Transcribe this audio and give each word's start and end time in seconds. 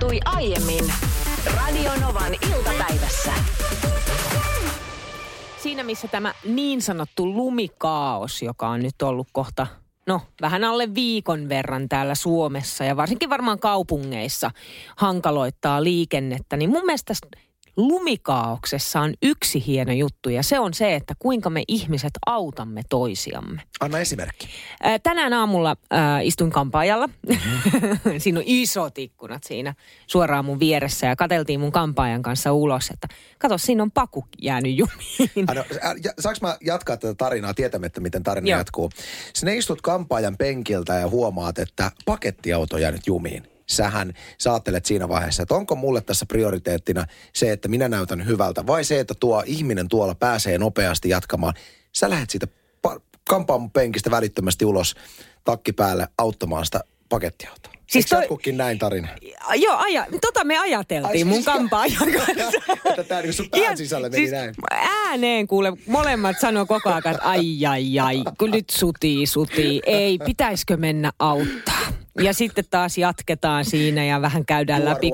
tapahtui 0.00 0.20
aiemmin 0.24 0.92
Radionovan 1.56 2.34
iltapäivässä. 2.54 3.32
Siinä 5.58 5.84
missä 5.84 6.08
tämä 6.08 6.34
niin 6.44 6.82
sanottu 6.82 7.32
lumikaos, 7.32 8.42
joka 8.42 8.68
on 8.68 8.82
nyt 8.82 9.02
ollut 9.02 9.28
kohta 9.32 9.66
no 10.06 10.20
vähän 10.40 10.64
alle 10.64 10.94
viikon 10.94 11.48
verran 11.48 11.88
täällä 11.88 12.14
Suomessa 12.14 12.84
ja 12.84 12.96
varsinkin 12.96 13.30
varmaan 13.30 13.58
kaupungeissa 13.58 14.50
hankaloittaa 14.96 15.84
liikennettä, 15.84 16.56
niin 16.56 16.70
mun 16.70 16.86
mielestä 16.86 17.14
lumikaauksessa 17.88 19.00
on 19.00 19.14
yksi 19.22 19.66
hieno 19.66 19.92
juttu 19.92 20.28
ja 20.28 20.42
se 20.42 20.58
on 20.58 20.74
se, 20.74 20.94
että 20.94 21.14
kuinka 21.18 21.50
me 21.50 21.62
ihmiset 21.68 22.10
autamme 22.26 22.82
toisiamme. 22.88 23.62
Anna 23.80 23.98
esimerkki. 23.98 24.48
Ää, 24.82 24.98
Tänään 24.98 25.32
aamulla 25.32 25.76
äh, 25.92 26.26
istuin 26.26 26.50
kampaajalla. 26.50 27.06
Mm-hmm. 27.06 27.98
siinä 28.20 28.38
on 28.40 28.44
isot 28.46 28.98
ikkunat 28.98 29.44
siinä 29.44 29.74
suoraan 30.06 30.44
mun 30.44 30.60
vieressä 30.60 31.06
ja 31.06 31.16
kateltiin 31.16 31.60
mun 31.60 31.72
kampaajan 31.72 32.22
kanssa 32.22 32.52
ulos, 32.52 32.90
että 32.90 33.08
kato, 33.38 33.58
siinä 33.58 33.82
on 33.82 33.90
paku 33.90 34.24
jäänyt 34.42 34.76
jumiin. 34.78 35.50
Ano, 35.50 35.64
ja- 36.04 36.12
saanko 36.18 36.38
mä 36.42 36.56
jatkaa 36.60 36.96
tätä 36.96 37.14
tarinaa 37.14 37.54
tietämättä, 37.54 38.00
miten 38.00 38.22
tarina 38.22 38.48
Joo. 38.48 38.58
jatkuu? 38.60 38.90
Sinä 39.34 39.52
istut 39.52 39.82
kampaajan 39.82 40.36
penkiltä 40.36 40.94
ja 40.94 41.08
huomaat, 41.08 41.58
että 41.58 41.92
pakettiauto 42.04 42.76
on 42.76 42.82
jäänyt 42.82 43.06
jumiin. 43.06 43.49
Sähän 43.70 44.12
sä 44.38 44.50
ajattelet 44.52 44.86
siinä 44.86 45.08
vaiheessa, 45.08 45.42
että 45.42 45.54
onko 45.54 45.74
mulle 45.76 46.00
tässä 46.00 46.26
prioriteettina 46.26 47.04
se, 47.32 47.52
että 47.52 47.68
minä 47.68 47.88
näytän 47.88 48.26
hyvältä, 48.26 48.66
vai 48.66 48.84
se, 48.84 49.00
että 49.00 49.14
tuo 49.20 49.42
ihminen 49.46 49.88
tuolla 49.88 50.14
pääsee 50.14 50.58
nopeasti 50.58 51.08
jatkamaan. 51.08 51.54
Sä 51.92 52.10
lähdet 52.10 52.30
siitä 52.30 52.46
pa- 52.88 53.00
kampaajan 53.28 53.70
penkistä 53.70 54.10
välittömästi 54.10 54.64
ulos 54.64 54.94
takki 55.44 55.72
päälle 55.72 56.08
auttamaan 56.18 56.64
sitä 56.64 56.80
pakettiautoa. 57.08 57.72
Siis 57.72 58.08
Siis 58.08 58.28
toi- 58.28 58.38
toi... 58.44 58.52
näin 58.52 58.78
tarina? 58.78 59.08
Joo, 59.54 59.76
aja, 59.76 60.06
tota 60.20 60.44
me 60.44 60.58
ajateltiin 60.58 61.18
Ai 61.18 61.24
mun 61.24 61.34
siis- 61.34 61.44
kampaajan 61.46 62.12
kanssa. 62.16 62.62
Että 62.84 63.04
tää 63.04 63.20
niinku 63.22 63.32
sun 63.36 63.48
pään 63.50 63.76
sisällä 63.76 64.08
meni 64.08 64.16
siis 64.16 64.30
näin. 64.30 64.54
Ääneen 64.70 65.46
kuule, 65.46 65.72
molemmat 65.86 66.36
sanoo 66.40 66.66
koko 66.66 66.88
ajan, 66.88 66.98
että 67.06 67.22
ai 67.22 67.66
ai 67.66 67.98
ai, 67.98 68.24
kun 68.38 68.50
nyt 68.50 68.70
sutii, 68.70 69.26
sutii. 69.26 69.80
Ei, 69.86 70.18
pitäisikö 70.18 70.76
mennä 70.76 71.12
auttaa? 71.18 71.92
Ja 72.22 72.34
sitten 72.34 72.64
taas 72.70 72.98
jatketaan 72.98 73.64
siinä 73.64 74.04
ja 74.04 74.22
vähän 74.22 74.46
käydään 74.46 74.84
läpi 74.84 75.10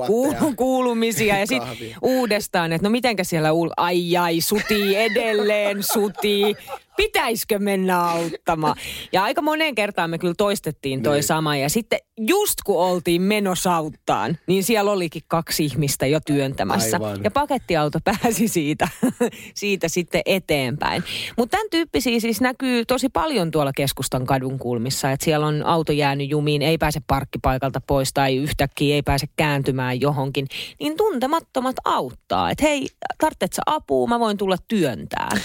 kuulumisia 0.55 1.39
ja 1.39 1.47
sitten 1.47 1.69
uudestaan, 2.01 2.73
että 2.73 2.87
no 2.87 2.91
mitenkä 2.91 3.23
siellä, 3.23 3.49
ul- 3.51 3.73
ai 3.77 4.17
ai, 4.17 4.41
sutii 4.41 4.95
edelleen, 4.95 5.83
sutii. 5.83 6.55
Pitäisikö 6.97 7.59
mennä 7.59 8.01
auttamaan? 8.03 8.75
Ja 9.11 9.23
aika 9.23 9.41
moneen 9.41 9.75
kertaan 9.75 10.09
me 10.09 10.17
kyllä 10.17 10.33
toistettiin 10.37 11.03
toi 11.03 11.15
Niin. 11.15 11.23
sama. 11.23 11.55
Ja 11.55 11.69
sitten 11.69 11.99
just 12.19 12.55
kun 12.65 12.79
oltiin 12.79 13.21
menossa 13.21 13.75
auttaan, 13.75 14.37
niin 14.47 14.63
siellä 14.63 14.91
olikin 14.91 15.21
kaksi 15.27 15.65
ihmistä 15.65 16.05
jo 16.07 16.19
työntämässä. 16.25 16.97
Aivan. 16.97 17.23
Ja 17.23 17.31
pakettiauto 17.31 17.99
pääsi 18.03 18.47
siitä, 18.47 18.87
siitä 19.53 19.87
sitten 19.87 20.21
eteenpäin. 20.25 21.03
Mutta 21.37 21.57
tämän 21.57 21.69
tyyppisiä 21.71 22.19
siis 22.19 22.41
näkyy 22.41 22.85
tosi 22.85 23.09
paljon 23.09 23.51
tuolla 23.51 23.71
keskustan 23.75 24.25
kadun 24.25 24.59
kulmissa, 24.59 25.11
että 25.11 25.23
siellä 25.23 25.47
on 25.47 25.63
auto 25.65 25.91
jäänyt 25.91 26.29
jumiin, 26.29 26.61
ei 26.61 26.77
pääse 26.77 26.99
parkkipaikalta 27.07 27.81
pois 27.81 28.13
tai 28.13 28.35
yhtäkkiä 28.35 28.95
ei 28.95 29.01
pääse 29.01 29.27
kääntymään 29.35 30.01
johonkin. 30.01 30.47
Niin 30.79 30.97
tuntemattomat 30.97 31.75
auttaa, 31.85 32.51
että 32.51 32.63
hei, 32.65 32.87
tarvitsetko 33.17 33.61
apua, 33.65 34.07
mä 34.07 34.19
voin 34.19 34.37
tulla 34.37 34.57
työntään. 34.67 35.41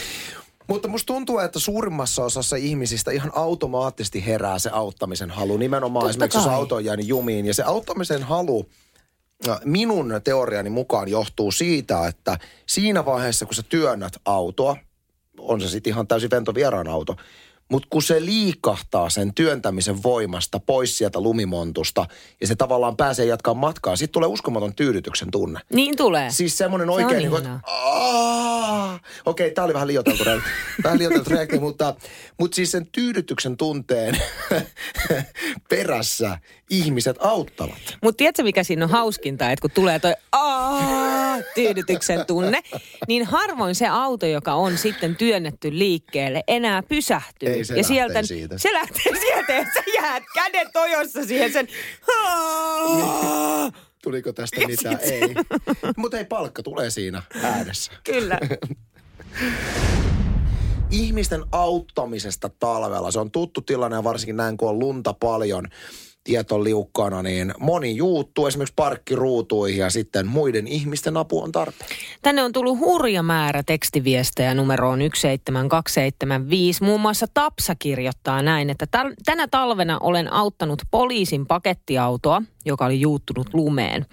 Mutta 0.69 0.89
musta 0.89 1.07
tuntuu, 1.07 1.39
että 1.39 1.59
suurimmassa 1.59 2.25
osassa 2.25 2.57
ihmisistä 2.57 3.11
ihan 3.11 3.33
automaattisesti 3.35 4.27
herää 4.27 4.59
se 4.59 4.71
auttamisen 4.73 5.31
halu. 5.31 5.57
Nimenomaan 5.57 6.03
Totta 6.03 6.11
esimerkiksi 6.11 6.39
jos 6.39 6.45
kai. 6.45 6.55
auto 6.55 6.75
on 6.75 6.85
jäänyt 6.85 7.07
jumiin. 7.07 7.47
Ja 7.47 7.55
se 7.55 7.63
auttamisen 7.63 8.23
halu 8.23 8.69
äh, 9.49 9.61
minun 9.65 10.21
teoriani 10.25 10.71
mukaan 10.71 11.09
johtuu 11.09 11.53
siitä, 11.53 12.07
että 12.07 12.39
siinä 12.67 13.05
vaiheessa, 13.05 13.47
kun 13.47 13.55
sä 13.55 13.63
työnnät 13.63 14.13
autoa, 14.25 14.77
on 15.39 15.61
se 15.61 15.69
sitten 15.69 15.91
ihan 15.91 16.07
täysin 16.07 16.31
ventovieraan 16.31 16.89
auto, 16.89 17.17
mutta 17.73 17.89
kun 17.91 18.03
se 18.03 18.25
liikahtaa 18.25 19.11
sen 19.11 19.35
työntämisen 19.35 20.03
voimasta 20.03 20.61
pois 20.61 20.99
sieltä 20.99 21.21
lumimontusta 21.21 22.07
ja 22.41 22.47
se 22.47 22.55
tavallaan 22.55 22.97
pääsee 22.97 23.27
jatkaa 23.27 23.55
matkaa, 23.55 23.97
sitten 23.97 24.13
tulee 24.13 24.29
uskomaton 24.29 24.75
tyydytyksen 24.75 25.31
tunne. 25.31 25.61
Niin 25.73 25.97
tulee. 25.97 26.31
Siis 26.31 26.59
semmoinen 26.59 26.89
Se 26.89 26.93
oikein, 26.93 27.19
niin 27.19 27.31
kuin, 27.31 27.49
okei, 29.25 29.51
tämä 29.51 29.65
oli 29.65 29.75
vähän 29.75 29.89
liioiteltu 29.89 30.25
reaktio, 30.25 30.53
vähän 30.85 30.99
liioiteltu 30.99 31.31
reaktio, 31.31 31.61
mutta, 31.61 31.95
mutta 32.41 32.55
siis 32.55 32.71
sen 32.71 32.87
tyydytyksen 32.93 33.57
tunteen 33.57 34.17
perässä 35.71 36.39
ihmiset 36.71 37.17
auttavat. 37.21 37.99
Mutta 38.03 38.17
tiedätkö, 38.17 38.43
mikä 38.43 38.65
siinä 38.65 38.85
on 38.85 38.91
hauskinta, 38.91 39.51
että 39.51 39.61
kun 39.61 39.71
tulee 39.71 39.99
toi 39.99 40.15
tyydytyksen 41.55 42.27
tunne, 42.27 42.63
niin 43.09 43.25
harvoin 43.25 43.75
se 43.75 43.89
auto, 43.89 44.27
joka 44.27 44.55
on 44.55 44.79
sitten 44.79 45.17
työnnetty 45.17 45.79
liikkeelle, 45.79 46.43
enää 46.49 46.83
pysähtyy. 46.83 47.49
Ei, 47.49 47.62
se 47.65 47.77
ja 47.77 47.85
sieltä, 47.85 48.23
siitä. 48.23 48.59
Se 48.59 48.73
lähtee 48.73 49.21
sieltä 49.21 49.53
ja 49.53 49.65
sä 49.65 49.83
jäät 49.95 50.23
kädet 50.35 50.77
ojossa 50.77 51.25
siihen 51.25 51.53
sen. 51.53 51.69
Tuliko 54.03 54.33
tästä 54.33 54.61
Ja 54.61 54.67
mitään? 54.69 54.99
sit- 54.99 55.11
Ei. 55.11 55.35
Mutta 55.97 56.19
ei 56.19 56.25
palkka 56.25 56.63
tulee 56.63 56.91
siinä 56.91 57.23
äänessä. 57.43 57.93
Kyllä. 58.05 58.39
ihmisten 60.91 61.45
auttamisesta 61.53 62.49
talvella. 62.59 63.11
Se 63.11 63.19
on 63.21 63.31
tuttu 63.31 63.61
tilanne 63.61 64.05
varsinkin 64.05 64.37
näin, 64.37 64.57
kun 64.57 64.69
on 64.69 64.79
lunta 64.79 65.13
paljon, 65.21 65.69
tiet 66.25 66.53
on 66.53 66.65
liukkaana, 66.65 67.23
niin 67.23 67.55
moni 67.59 67.97
juuttuu 67.97 68.47
esimerkiksi 68.47 68.75
parkkiruutuihin 68.77 69.81
ja 69.81 69.91
sitten 69.91 70.27
muiden 70.27 70.67
ihmisten 70.67 71.17
apu 71.17 71.43
on 71.43 71.53
tarpeen. 71.53 71.91
Tänne 72.23 72.43
on 72.43 72.53
tullut 72.53 72.79
hurja 72.79 73.23
määrä 73.23 73.63
tekstiviestejä 73.63 74.55
numeroon 74.55 74.99
17275. 74.99 76.85
Muun 76.85 77.01
muassa 77.01 77.27
Tapsa 77.35 77.75
kirjoittaa 77.75 78.43
näin, 78.43 78.71
että 78.71 78.87
tänä 79.25 79.49
talvena 79.49 79.99
olen 79.99 80.33
auttanut 80.33 80.83
poliisin 80.91 81.47
pakettiautoa, 81.47 82.43
joka 82.65 82.85
oli 82.85 83.01
juuttunut 83.01 83.55
lumeen. 83.55 84.07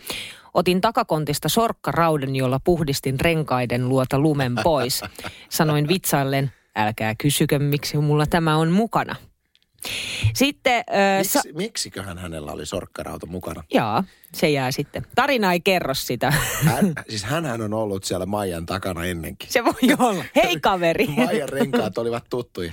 Otin 0.53 0.81
takakontista 0.81 1.49
sorkkarauden, 1.49 2.35
jolla 2.35 2.59
puhdistin 2.63 3.19
renkaiden 3.19 3.89
luota 3.89 4.19
lumen 4.19 4.55
pois. 4.63 5.01
Sanoin 5.49 5.87
vitsaillen, 5.87 6.51
älkää 6.75 7.15
kysykö, 7.15 7.59
miksi 7.59 7.97
mulla 7.97 8.25
tämä 8.25 8.57
on 8.57 8.71
mukana. 8.71 9.15
Sitten... 10.33 10.83
Ö, 11.19 11.23
sa- 11.23 11.39
Miksi, 11.45 11.53
miksiköhän 11.53 12.17
hänellä 12.17 12.51
oli 12.51 12.65
sorkkarauta 12.65 13.25
mukana? 13.25 13.63
Jaa, 13.73 14.03
se 14.33 14.49
jää 14.49 14.71
sitten. 14.71 15.05
Tarina 15.15 15.53
ei 15.53 15.59
kerro 15.61 15.93
sitä. 15.93 16.31
Hän, 16.63 16.93
siis 17.09 17.23
hänhän 17.23 17.61
on 17.61 17.73
ollut 17.73 18.03
siellä 18.03 18.25
Maijan 18.25 18.65
takana 18.65 19.05
ennenkin. 19.05 19.49
se 19.51 19.65
voi 19.65 19.73
olla. 20.09 20.25
Hei 20.35 20.59
kaveri. 20.59 21.07
Maijan 21.25 21.49
renkaat 21.49 21.97
olivat 21.97 22.23
tuttuja. 22.29 22.71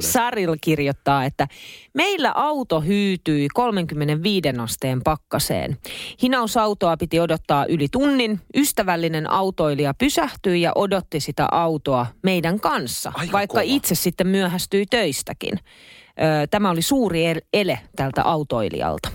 Saril 0.00 0.56
kirjoittaa, 0.60 1.24
että 1.24 1.48
meillä 1.94 2.32
auto 2.34 2.80
hyytyi 2.80 3.48
35 3.54 4.48
asteen 4.58 5.00
pakkaseen. 5.04 5.76
Hinausautoa 6.22 6.96
piti 6.96 7.20
odottaa 7.20 7.66
yli 7.66 7.88
tunnin. 7.92 8.40
Ystävällinen 8.56 9.30
autoilija 9.30 9.94
pysähtyi 9.94 10.60
ja 10.60 10.72
odotti 10.74 11.20
sitä 11.20 11.46
autoa 11.52 12.06
meidän 12.22 12.60
kanssa, 12.60 13.12
Aika 13.14 13.32
vaikka 13.32 13.52
kova. 13.52 13.62
itse 13.64 13.94
sitten 13.94 14.26
myöhästyi 14.26 14.86
töistäkin. 14.86 15.58
Tämä 16.50 16.70
oli 16.70 16.82
suuri 16.82 17.26
el- 17.26 17.40
ele 17.52 17.78
tältä 17.96 18.22
autoilijalta. 18.22 19.08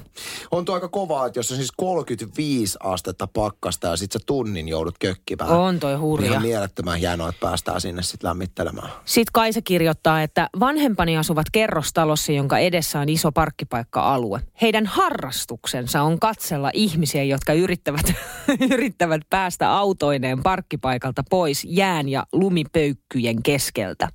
On 0.52 0.66
tuo 0.66 0.76
aika 0.76 0.88
kovaa, 0.88 1.26
että 1.26 1.40
jos 1.40 1.52
on 1.52 1.58
siis 1.58 1.72
35 1.72 2.78
astetta 2.84 3.28
pakkasta 3.28 3.88
ja 3.88 3.96
sitten 3.98 4.22
sä 4.22 4.26
tunnin 4.26 4.68
joudut 4.68 4.96
kökkimään. 5.00 5.50
On 5.52 5.80
toi 5.80 5.92
Niin 5.92 6.00
hurja. 6.00 6.32
Ihan 6.32 6.42
mielettömän 6.42 7.00
hienoa, 7.00 7.30
että 7.30 7.40
päästään 7.48 7.82
sinne 7.82 8.02
sitten 8.02 8.28
lämmittelemään. 8.28 8.90
Sitten 9.06 9.32
Kaisa 9.34 9.62
kirjoittaa, 9.62 10.22
että 10.22 10.50
vanhempani 10.60 11.18
asuvat 11.18 11.46
kerrostalossa, 11.52 12.32
jonka 12.32 12.58
edessä 12.58 13.00
on 13.00 13.10
iso 13.10 13.32
parkkipaikka-alue. 13.32 14.42
Heidän 14.62 14.86
harrastuksensa 14.86 16.02
on 16.02 16.20
katsella 16.20 16.72
ihmisiä, 16.74 17.24
jotka 17.24 17.54
yrittävät, 17.54 18.14
yrittävät 18.74 19.22
päästä 19.30 19.72
autoineen 19.72 20.44
parkkipaikalta 20.44 21.24
pois 21.30 21.68
jään 21.70 22.10
ja 22.10 22.26
lumipöykkyjen 22.34 23.44
keskeltä. 23.44 24.10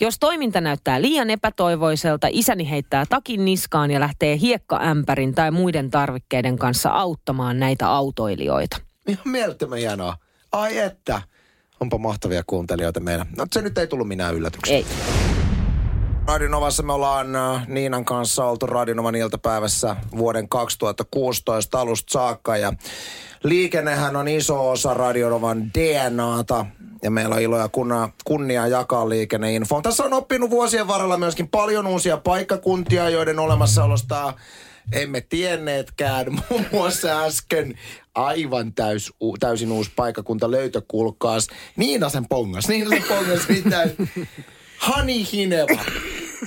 Jos 0.00 0.18
toiminta 0.18 0.60
näyttää 0.60 1.02
liian 1.02 1.30
epätoivoiselta, 1.30 2.13
isäni 2.30 2.70
heittää 2.70 3.06
takin 3.08 3.44
niskaan 3.44 3.90
ja 3.90 4.00
lähtee 4.00 4.38
hiekkaämpärin 4.38 5.34
tai 5.34 5.50
muiden 5.50 5.90
tarvikkeiden 5.90 6.58
kanssa 6.58 6.90
auttamaan 6.90 7.58
näitä 7.60 7.88
autoilijoita. 7.88 8.76
Ihan 9.08 9.28
mielettömän 9.28 9.78
hienoa. 9.78 10.16
Ai 10.52 10.78
että. 10.78 11.22
Onpa 11.80 11.98
mahtavia 11.98 12.42
kuuntelijoita 12.46 13.00
meillä. 13.00 13.26
No 13.36 13.46
se 13.52 13.62
nyt 13.62 13.78
ei 13.78 13.86
tullut 13.86 14.08
minä 14.08 14.30
yllätyksenä. 14.30 14.76
Ei. 14.76 14.86
Radionovassa 16.26 16.82
me 16.82 16.92
ollaan 16.92 17.36
äh, 17.36 17.68
Niinan 17.68 18.04
kanssa 18.04 18.44
oltu 18.44 18.66
Radionovan 18.66 19.14
iltapäivässä 19.14 19.96
vuoden 20.16 20.48
2016 20.48 21.80
alusta 21.80 22.12
saakka 22.12 22.56
ja 22.56 22.72
liikennehän 23.44 24.16
on 24.16 24.28
iso 24.28 24.70
osa 24.70 24.94
Radionovan 24.94 25.70
DNAta 25.74 26.66
ja 27.02 27.10
meillä 27.10 27.34
on 27.34 27.42
ilo 27.42 27.58
ja 27.58 27.68
kunnia, 27.68 28.08
kunnia 28.24 28.66
jakaa 28.66 29.08
liikenneinfoa. 29.08 29.82
Tässä 29.82 30.04
on 30.04 30.12
oppinut 30.12 30.50
vuosien 30.50 30.88
varrella 30.88 31.16
myöskin 31.16 31.48
paljon 31.48 31.86
uusia 31.86 32.16
paikkakuntia, 32.16 33.10
joiden 33.10 33.38
olemassaolosta 33.38 34.34
emme 34.92 35.20
tienneetkään. 35.20 36.26
Muun 36.50 36.66
muassa 36.72 37.24
äsken 37.24 37.78
aivan 38.14 38.74
täys, 38.74 39.12
täysin 39.40 39.72
uusi 39.72 39.90
paikakunta 39.96 40.50
löytökulkaas. 40.50 41.48
Niina 41.76 42.08
sen 42.08 42.28
pongas, 42.28 42.68
Niina 42.68 42.90
sen 42.90 43.04
pongas 43.08 43.48
mitään. 43.64 43.90
Hani 44.78 45.26
Hineva. 45.32 45.84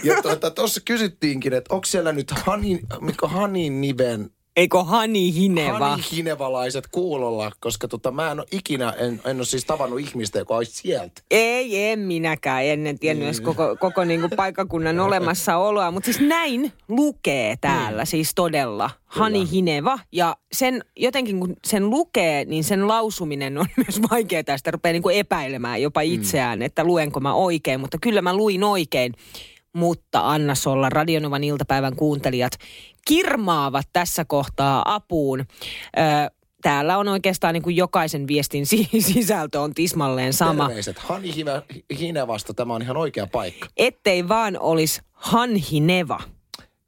Ja 0.03 0.21
tuota, 0.21 0.51
tuossa 0.51 0.81
kysyttiinkin, 0.85 1.53
että 1.53 1.73
onko 1.73 1.85
siellä 1.85 2.11
nyt 2.11 2.31
Hani, 2.31 2.79
mikä 3.01 3.27
Hani 3.27 3.69
Niven 3.69 4.29
Eikö 4.57 4.83
Hani 4.83 5.33
Hineva? 5.33 5.89
Hani 5.89 6.03
Hinevalaiset 6.11 6.87
kuulolla, 6.87 7.51
koska 7.59 7.87
tota, 7.87 8.11
mä 8.11 8.31
en 8.31 8.39
ole 8.39 8.47
ikinä, 8.51 8.93
en, 8.97 9.21
en 9.25 9.37
ole 9.37 9.45
siis 9.45 9.65
tavannut 9.65 9.99
ihmistä, 9.99 10.39
joka 10.39 10.55
olisi 10.55 10.71
sieltä. 10.71 11.21
Ei, 11.31 11.85
en 11.85 11.99
minäkään 11.99 12.63
ennen 12.63 12.99
tiennyt 12.99 13.25
edes 13.25 13.41
koko, 13.41 13.77
koko 13.79 14.03
niin 14.03 14.19
kuin 14.19 14.31
paikakunnan 14.35 14.99
olemassaoloa. 15.07 15.91
Mutta 15.91 16.05
siis 16.05 16.29
näin 16.29 16.73
lukee 16.87 17.55
täällä, 17.61 18.03
mm. 18.03 18.07
siis 18.07 18.31
todella. 18.35 18.89
Hani 19.05 19.51
Hineva. 19.51 19.99
Ja 20.11 20.35
sen, 20.51 20.83
jotenkin 20.95 21.39
kun 21.39 21.55
sen 21.65 21.89
lukee, 21.89 22.45
niin 22.45 22.63
sen 22.63 22.87
lausuminen 22.87 23.57
on 23.57 23.65
myös 23.85 24.01
vaikeaa. 24.11 24.57
Sitä 24.57 24.71
rupeaa 24.71 24.93
niin 24.93 25.03
kuin 25.03 25.17
epäilemään 25.17 25.81
jopa 25.81 26.01
itseään, 26.01 26.59
mm. 26.59 26.65
että 26.65 26.83
luenko 26.83 27.19
mä 27.19 27.33
oikein. 27.33 27.79
Mutta 27.79 27.97
kyllä 28.01 28.21
mä 28.21 28.35
luin 28.35 28.63
oikein 28.63 29.13
mutta 29.77 30.31
anna 30.31 30.53
olla 30.65 30.89
Radionovan 30.89 31.43
iltapäivän 31.43 31.95
kuuntelijat 31.95 32.51
kirmaavat 33.07 33.87
tässä 33.93 34.25
kohtaa 34.25 34.95
apuun. 34.95 35.39
Ö, 35.39 35.43
täällä 36.61 36.97
on 36.97 37.07
oikeastaan 37.07 37.53
niin 37.53 37.63
kuin 37.63 37.75
jokaisen 37.75 38.27
viestin 38.27 38.65
sisältö 39.13 39.61
on 39.61 39.73
tismalleen 39.73 40.33
sama. 40.33 40.65
Terveiset. 40.67 40.99
Hani 40.99 41.33
Hinevasta, 41.99 42.53
tämä 42.53 42.73
on 42.73 42.81
ihan 42.81 42.97
oikea 42.97 43.27
paikka. 43.27 43.67
Ettei 43.77 44.27
vaan 44.27 44.59
olisi 44.59 45.01
Hanhineva. 45.13 46.19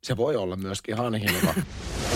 Se 0.03 0.17
voi 0.17 0.35
olla 0.35 0.55
myöskin 0.55 0.97
Hanhineva. 0.97 1.53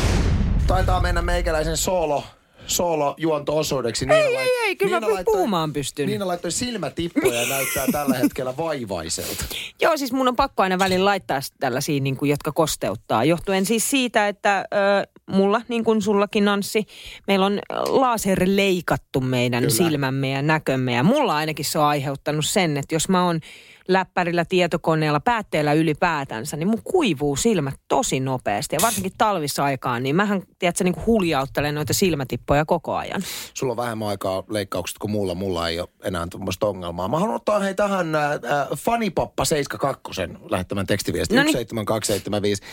Taitaa 0.67 1.01
mennä 1.01 1.21
meikäläisen 1.21 1.77
solo 1.77 2.23
soolo-juonto-osuudeksi. 2.67 4.05
Niina 4.05 4.21
ei, 4.21 4.33
lait- 4.35 4.39
ei, 4.39 4.67
ei, 4.67 4.75
kyllä 4.75 4.99
Niina 4.99 5.15
mä 5.17 5.23
puhumaan 5.25 5.73
pystyn. 5.73 6.07
Niina 6.07 6.27
laittoi 6.27 6.51
silmätippoja 6.51 7.41
ja 7.41 7.49
näyttää 7.49 7.85
tällä 7.91 8.17
hetkellä 8.17 8.57
vaivaiselta. 8.57 9.45
Joo, 9.81 9.97
siis 9.97 10.11
mun 10.11 10.27
on 10.27 10.35
pakko 10.35 10.63
aina 10.63 10.79
välillä 10.79 11.05
laittaa 11.05 11.39
tällaisia, 11.59 11.99
niin 12.01 12.17
kuin, 12.17 12.29
jotka 12.29 12.51
kosteuttaa. 12.51 13.23
Johtuen 13.25 13.65
siis 13.65 13.89
siitä, 13.89 14.27
että 14.27 14.65
ö, 14.73 15.07
mulla, 15.25 15.61
niin 15.67 15.83
kuin 15.83 16.01
sullakin 16.01 16.45
Nanssi, 16.45 16.85
meillä 17.27 17.45
on 17.45 17.59
laser 17.87 18.41
leikattu 18.45 19.21
meidän 19.21 19.63
kyllä. 19.63 19.75
silmämme 19.75 20.29
ja 20.29 20.41
näkömme. 20.41 20.93
Ja 20.93 21.03
mulla 21.03 21.35
ainakin 21.35 21.65
se 21.65 21.79
on 21.79 21.85
aiheuttanut 21.85 22.45
sen, 22.45 22.77
että 22.77 22.95
jos 22.95 23.09
mä 23.09 23.25
oon 23.25 23.39
läppärillä, 23.87 24.45
tietokoneella, 24.45 25.19
päätteellä 25.19 25.73
ylipäätänsä, 25.73 26.57
niin 26.57 26.67
mun 26.67 26.83
kuivuu 26.83 27.35
silmät 27.35 27.75
tosi 27.87 28.19
nopeasti. 28.19 28.75
Ja 28.75 28.79
varsinkin 28.81 29.11
talvisaikaan, 29.17 30.03
niin 30.03 30.15
mähän, 30.15 30.41
tiedätkö, 30.59 30.83
niin 30.83 31.05
huljauttelen 31.05 31.75
noita 31.75 31.93
silmätippoja 31.93 32.65
koko 32.65 32.95
ajan. 32.95 33.21
Sulla 33.53 33.73
on 33.73 33.77
vähemmän 33.77 34.07
aikaa 34.07 34.43
leikkaukset 34.49 34.97
kuin 34.97 35.11
mulla. 35.11 35.35
Mulla 35.35 35.69
ei 35.69 35.79
ole 35.79 35.89
enää 36.03 36.27
tuommoista 36.31 36.67
ongelmaa. 36.67 37.07
Mä 37.07 37.19
haluan 37.19 37.35
ottaa 37.35 37.59
hei 37.59 37.75
tähän 37.75 38.15
äh, 38.15 38.31
Fanipappa 38.77 39.45
72 39.45 40.21
lähettämän 40.49 40.87
tekstiviestin. 40.87 41.35
17275. 41.35 42.63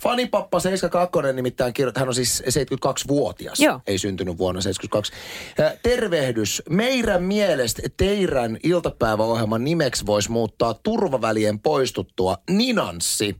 Fanipappa 0.00 0.60
72 0.60 1.32
nimittäin 1.32 1.72
kirjoittaa, 1.72 2.00
hän 2.00 2.08
on 2.08 2.14
siis 2.14 2.42
72-vuotias. 2.42 3.60
Joo. 3.60 3.80
Ei 3.86 3.98
syntynyt 3.98 4.38
vuonna 4.38 4.60
72. 4.60 5.12
Äh, 5.60 5.72
tervehdys. 5.82 6.62
Meidän 6.70 7.22
mielestä 7.22 7.82
teidän 7.96 8.58
iltapäiväohjelman 8.62 9.64
nimeksi 9.64 10.06
voisi 10.06 10.30
muuttaa 10.30 10.59
muuttaa 10.64 10.80
turvavälien 10.82 11.58
poistuttua 11.58 12.38
ninanssi 12.50 13.36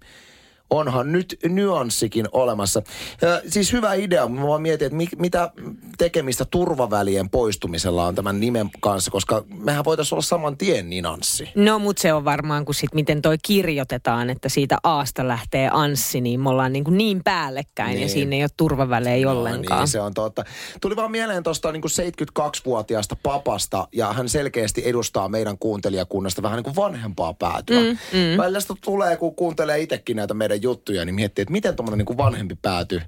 onhan 0.70 1.12
nyt 1.12 1.38
nyanssikin 1.48 2.28
olemassa. 2.32 2.82
Ja 3.22 3.40
siis 3.48 3.72
hyvä 3.72 3.94
idea, 3.94 4.28
mä 4.28 4.46
vaan 4.46 4.62
mietin, 4.62 4.86
että 4.86 4.96
mi- 4.96 5.08
mitä 5.18 5.50
tekemistä 5.98 6.44
turvavälien 6.44 7.30
poistumisella 7.30 8.06
on 8.06 8.14
tämän 8.14 8.40
nimen 8.40 8.70
kanssa, 8.80 9.10
koska 9.10 9.44
mehän 9.48 9.84
voitaisiin 9.84 10.16
olla 10.16 10.22
saman 10.22 10.56
tien 10.56 10.90
ninanssi. 10.90 11.48
No, 11.54 11.78
mutta 11.78 12.02
se 12.02 12.12
on 12.12 12.24
varmaan, 12.24 12.64
kun 12.64 12.74
sit 12.74 12.94
miten 12.94 13.22
toi 13.22 13.36
kirjoitetaan, 13.42 14.30
että 14.30 14.48
siitä 14.48 14.78
Aasta 14.82 15.28
lähtee 15.28 15.70
Anssi, 15.72 16.20
niin 16.20 16.40
me 16.40 16.50
ollaan 16.50 16.72
niin, 16.72 16.84
kuin 16.84 16.98
niin 16.98 17.20
päällekkäin 17.24 17.90
niin. 17.90 18.02
ja 18.02 18.08
siinä 18.08 18.36
ei 18.36 18.42
ole 18.42 18.50
turvavälejä 18.56 19.26
no, 19.26 19.32
ollenkaan. 19.32 19.80
Niin, 19.80 19.88
se 19.88 20.00
on 20.00 20.14
totta. 20.14 20.44
Tuli 20.80 20.96
vaan 20.96 21.10
mieleen 21.10 21.42
tuosta 21.42 21.72
niin 21.72 21.82
72-vuotiaasta 21.82 23.16
papasta 23.22 23.88
ja 23.92 24.12
hän 24.12 24.28
selkeästi 24.28 24.82
edustaa 24.84 25.28
meidän 25.28 25.58
kuuntelijakunnasta 25.58 26.42
vähän 26.42 26.56
niin 26.56 26.64
kuin 26.64 26.76
vanhempaa 26.76 27.34
päätyä. 27.34 27.80
Mm, 27.80 27.86
mm. 27.88 28.38
Välillä 28.38 28.60
tulee, 28.84 29.16
kun 29.16 29.34
kuuntelee 29.34 29.80
itsekin 29.80 30.16
näitä 30.16 30.34
meidän 30.34 30.59
juttuja, 30.62 31.04
niin 31.04 31.14
miettii, 31.14 31.42
että 31.42 31.52
miten 31.52 31.76
tuommoinen 31.76 32.06
niin 32.06 32.16
vanhempi 32.16 32.54
pääty 32.62 33.02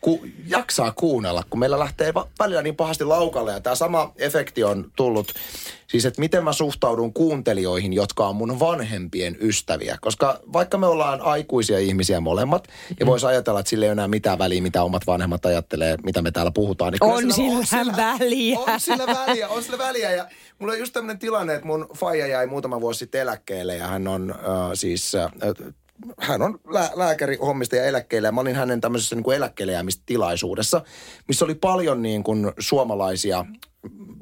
ku, 0.00 0.26
jaksaa 0.46 0.92
kuunnella, 0.92 1.42
kun 1.50 1.60
meillä 1.60 1.78
lähtee 1.78 2.14
va- 2.14 2.28
välillä 2.38 2.62
niin 2.62 2.76
pahasti 2.76 3.04
laukalle. 3.04 3.52
Ja 3.52 3.60
tämä 3.60 3.74
sama 3.74 4.12
efekti 4.16 4.64
on 4.64 4.92
tullut, 4.96 5.32
siis 5.86 6.04
että 6.04 6.20
miten 6.20 6.44
mä 6.44 6.52
suhtaudun 6.52 7.12
kuuntelijoihin, 7.12 7.92
jotka 7.92 8.28
on 8.28 8.36
mun 8.36 8.60
vanhempien 8.60 9.36
ystäviä. 9.40 9.98
Koska 10.00 10.40
vaikka 10.52 10.78
me 10.78 10.86
ollaan 10.86 11.20
aikuisia 11.20 11.78
ihmisiä 11.78 12.20
molemmat, 12.20 12.68
ja 13.00 13.06
mm. 13.06 13.10
voisi 13.10 13.26
ajatella, 13.26 13.60
että 13.60 13.70
sille 13.70 13.84
ei 13.84 13.92
enää 13.92 14.08
mitään 14.08 14.38
väliä, 14.38 14.62
mitä 14.62 14.82
omat 14.82 15.06
vanhemmat 15.06 15.46
ajattelee, 15.46 15.96
mitä 16.04 16.22
me 16.22 16.30
täällä 16.30 16.50
puhutaan. 16.50 16.92
Niin 16.92 17.04
on, 17.04 17.32
sillä, 17.32 17.58
on 17.58 17.66
sillä 17.66 17.96
väliä. 17.96 18.58
On 18.58 18.80
sillä 18.80 19.06
väliä, 19.06 19.48
on 19.48 19.62
sillä 19.62 19.78
väliä. 19.78 20.10
Ja 20.10 20.28
mulla 20.58 20.72
on 20.72 20.78
just 20.78 20.92
tämmöinen 20.92 21.18
tilanne, 21.18 21.54
että 21.54 21.66
mun 21.66 21.88
faija 21.96 22.26
jäi 22.26 22.46
muutama 22.46 22.80
vuosi 22.80 22.98
sitten 22.98 23.20
eläkkeelle, 23.20 23.76
ja 23.76 23.86
hän 23.86 24.08
on 24.08 24.30
äh, 24.30 24.36
siis... 24.74 25.14
Äh, 25.14 25.30
hän 26.18 26.42
on 26.42 26.58
lää, 26.70 26.90
lääkäri 26.94 27.36
hommista 27.36 27.76
ja 27.76 27.84
eläkkeellä. 27.84 28.32
Mä 28.32 28.40
olin 28.40 28.56
hänen 28.56 28.80
tämmöisessä 28.80 29.14
niin 29.14 29.24
kuin 29.24 29.36
eläkkeelle 29.36 29.72
missä 31.28 31.44
oli 31.44 31.54
paljon 31.54 32.02
niin 32.02 32.22
kuin 32.22 32.52
suomalaisia 32.58 33.46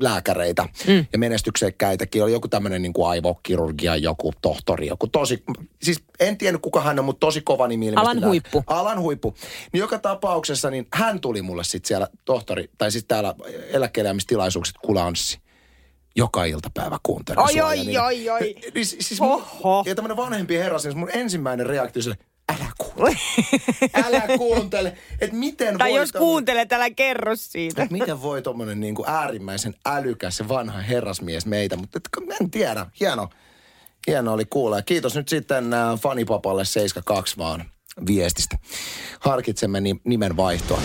lääkäreitä 0.00 0.68
mm. 0.86 1.06
ja 1.12 1.18
menestyksekkäitäkin. 1.18 2.22
Oli 2.22 2.32
joku 2.32 2.48
tämmöinen 2.48 2.82
niin 2.82 2.92
kuin 2.92 3.08
aivokirurgia, 3.08 3.96
joku 3.96 4.32
tohtori, 4.42 4.86
joku 4.86 5.06
tosi, 5.06 5.44
siis 5.82 6.02
en 6.20 6.38
tiennyt 6.38 6.62
kuka 6.62 6.80
hän 6.80 6.98
on, 6.98 7.04
mutta 7.04 7.26
tosi 7.26 7.40
kova 7.40 7.68
nimi. 7.68 7.92
Alan 7.96 8.20
lää- 8.20 8.28
huippu. 8.28 8.64
Alan 8.66 9.00
huippu. 9.00 9.34
Niin 9.72 9.78
joka 9.78 9.98
tapauksessa 9.98 10.70
niin 10.70 10.86
hän 10.92 11.20
tuli 11.20 11.42
mulle 11.42 11.64
sitten 11.64 11.88
siellä 11.88 12.08
tohtori, 12.24 12.70
tai 12.78 12.90
siis 12.90 13.04
täällä 13.04 13.34
eläkkeelle 13.72 14.10
kulanssi 14.82 15.43
joka 16.16 16.44
iltapäivä 16.44 16.98
kuuntelen 17.02 17.38
oi, 17.38 17.52
sua. 17.52 17.66
Oi, 17.66 17.76
niin, 17.76 18.00
oi, 18.00 18.30
oi, 18.30 18.56
niin, 18.74 18.86
siis 18.86 19.20
Oho. 19.20 19.82
ja 19.86 19.94
tämmöinen 19.94 20.16
vanhempi 20.16 20.58
herra, 20.58 20.78
siis 20.78 20.94
mun 20.94 21.10
ensimmäinen 21.12 21.66
reaktio 21.66 22.02
se, 22.02 22.14
älä 22.52 22.66
kuuntele. 22.78 23.16
älä 24.04 24.38
kuuntele. 24.38 24.96
Et 25.20 25.32
miten 25.32 25.78
tai 25.78 25.90
voi 25.90 25.98
jos 25.98 26.10
tommonen, 26.10 26.28
kuuntelet, 26.28 26.72
älä 26.72 26.90
kerro 26.90 27.36
siitä. 27.36 27.82
Et 27.82 27.90
miten 27.90 28.22
voi 28.22 28.42
tommonen 28.42 28.80
niinku 28.80 29.04
äärimmäisen 29.06 29.74
älykäs 29.86 30.38
ja 30.38 30.48
vanha 30.48 30.78
herrasmies 30.78 31.46
meitä, 31.46 31.76
mutta 31.76 31.98
et, 31.98 32.36
en 32.40 32.50
tiedä. 32.50 32.86
Hieno, 33.00 33.28
hieno 34.06 34.32
oli 34.32 34.44
kuulla. 34.44 34.82
Kiitos 34.82 35.14
nyt 35.14 35.28
sitten 35.28 35.74
äh, 35.74 36.00
fanipapalle 36.00 36.64
72 36.64 37.38
vaan 37.38 37.64
viestistä. 38.06 38.58
Harkitsemme 39.20 39.80
ni- 39.80 40.00
nimen 40.04 40.36
vaihtoa 40.36 40.80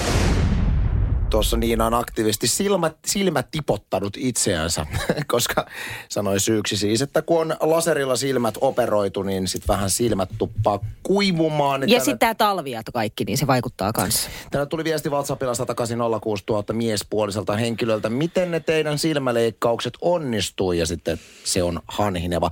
tuossa 1.29 1.57
Niina 1.57 1.85
on 1.85 1.93
aktiivisesti 1.93 2.47
silmät, 2.47 2.97
silmät 3.05 3.47
tipottanut 3.51 4.17
itseänsä, 4.17 4.85
koska 5.27 5.65
sanoi 6.09 6.39
syyksi 6.39 6.77
siis, 6.77 7.01
että 7.01 7.21
kun 7.21 7.41
on 7.41 7.57
laserilla 7.61 8.15
silmät 8.15 8.55
operoitu, 8.61 9.23
niin 9.23 9.47
sitten 9.47 9.67
vähän 9.67 9.89
silmät 9.89 10.29
tuppaa 10.37 10.79
kuivumaan. 11.03 11.79
Niin 11.79 11.89
ja 11.89 11.95
tänä... 11.95 12.05
sitten 12.05 12.19
tämä 12.19 12.35
talviato 12.35 12.91
kaikki, 12.91 13.25
niin 13.25 13.37
se 13.37 13.47
vaikuttaa 13.47 13.93
kanssa. 13.93 14.29
Tänä 14.51 14.65
tuli 14.65 14.83
viesti 14.83 15.09
WhatsAppilla 15.09 15.53
106 15.53 16.43
000 16.49 16.63
miespuoliselta 16.73 17.55
henkilöltä. 17.55 18.09
Miten 18.09 18.51
ne 18.51 18.59
teidän 18.59 18.97
silmäleikkaukset 18.97 19.93
onnistuu 20.01 20.71
ja 20.71 20.85
sitten 20.85 21.19
se 21.43 21.63
on 21.63 21.79
hanhineva. 21.87 22.49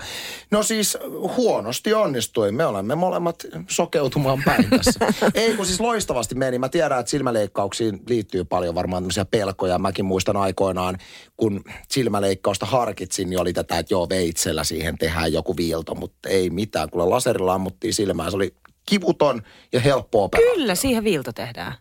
No 0.52 0.64
siis 0.64 0.98
huonosti 1.38 1.94
onnistui. 1.94 2.52
Me 2.52 2.66
olemme 2.66 2.96
molemmat 2.96 3.46
sokeutumaan 3.68 4.42
päin 4.46 4.70
tässä. 4.70 5.00
Ei 5.34 5.56
kun 5.56 5.66
siis 5.66 5.80
loistavasti 5.80 6.36
meni. 6.36 6.60
Mä 6.60 6.70
tiedän, 6.70 7.00
että 7.00 7.10
silmäleikkauksiin 7.10 8.02
liittyy 8.08 8.44
paljon 8.44 8.67
paljon 8.68 8.76
varmaan 8.76 9.04
tämmöisiä 9.04 9.26
pelkoja. 9.26 9.80
Mäkin 9.80 10.06
muistan 10.06 10.38
aikoinaan, 10.38 10.98
kun 11.38 11.64
silmäleikkausta 11.90 12.66
harkitsin, 12.66 13.30
niin 13.30 13.40
oli 13.40 13.54
tätä, 13.54 13.80
että 13.80 13.94
joo, 13.94 14.10
veitsellä 14.10 14.64
siihen 14.64 14.98
tehdään 14.98 15.34
joku 15.34 15.58
viilto, 15.58 15.96
mutta 15.96 16.30
ei 16.30 16.50
mitään. 16.50 16.90
Kun 16.90 17.10
laserilla 17.10 17.54
ammuttiin 17.54 17.94
silmään, 17.94 18.32
se 18.32 18.38
oli 18.38 18.56
kivuton 18.90 19.42
ja 19.74 19.80
helppo 19.80 20.24
operaatio. 20.24 20.54
Kyllä, 20.54 20.76
siihen 20.76 21.04
viilto 21.04 21.34
tehdään. 21.34 21.74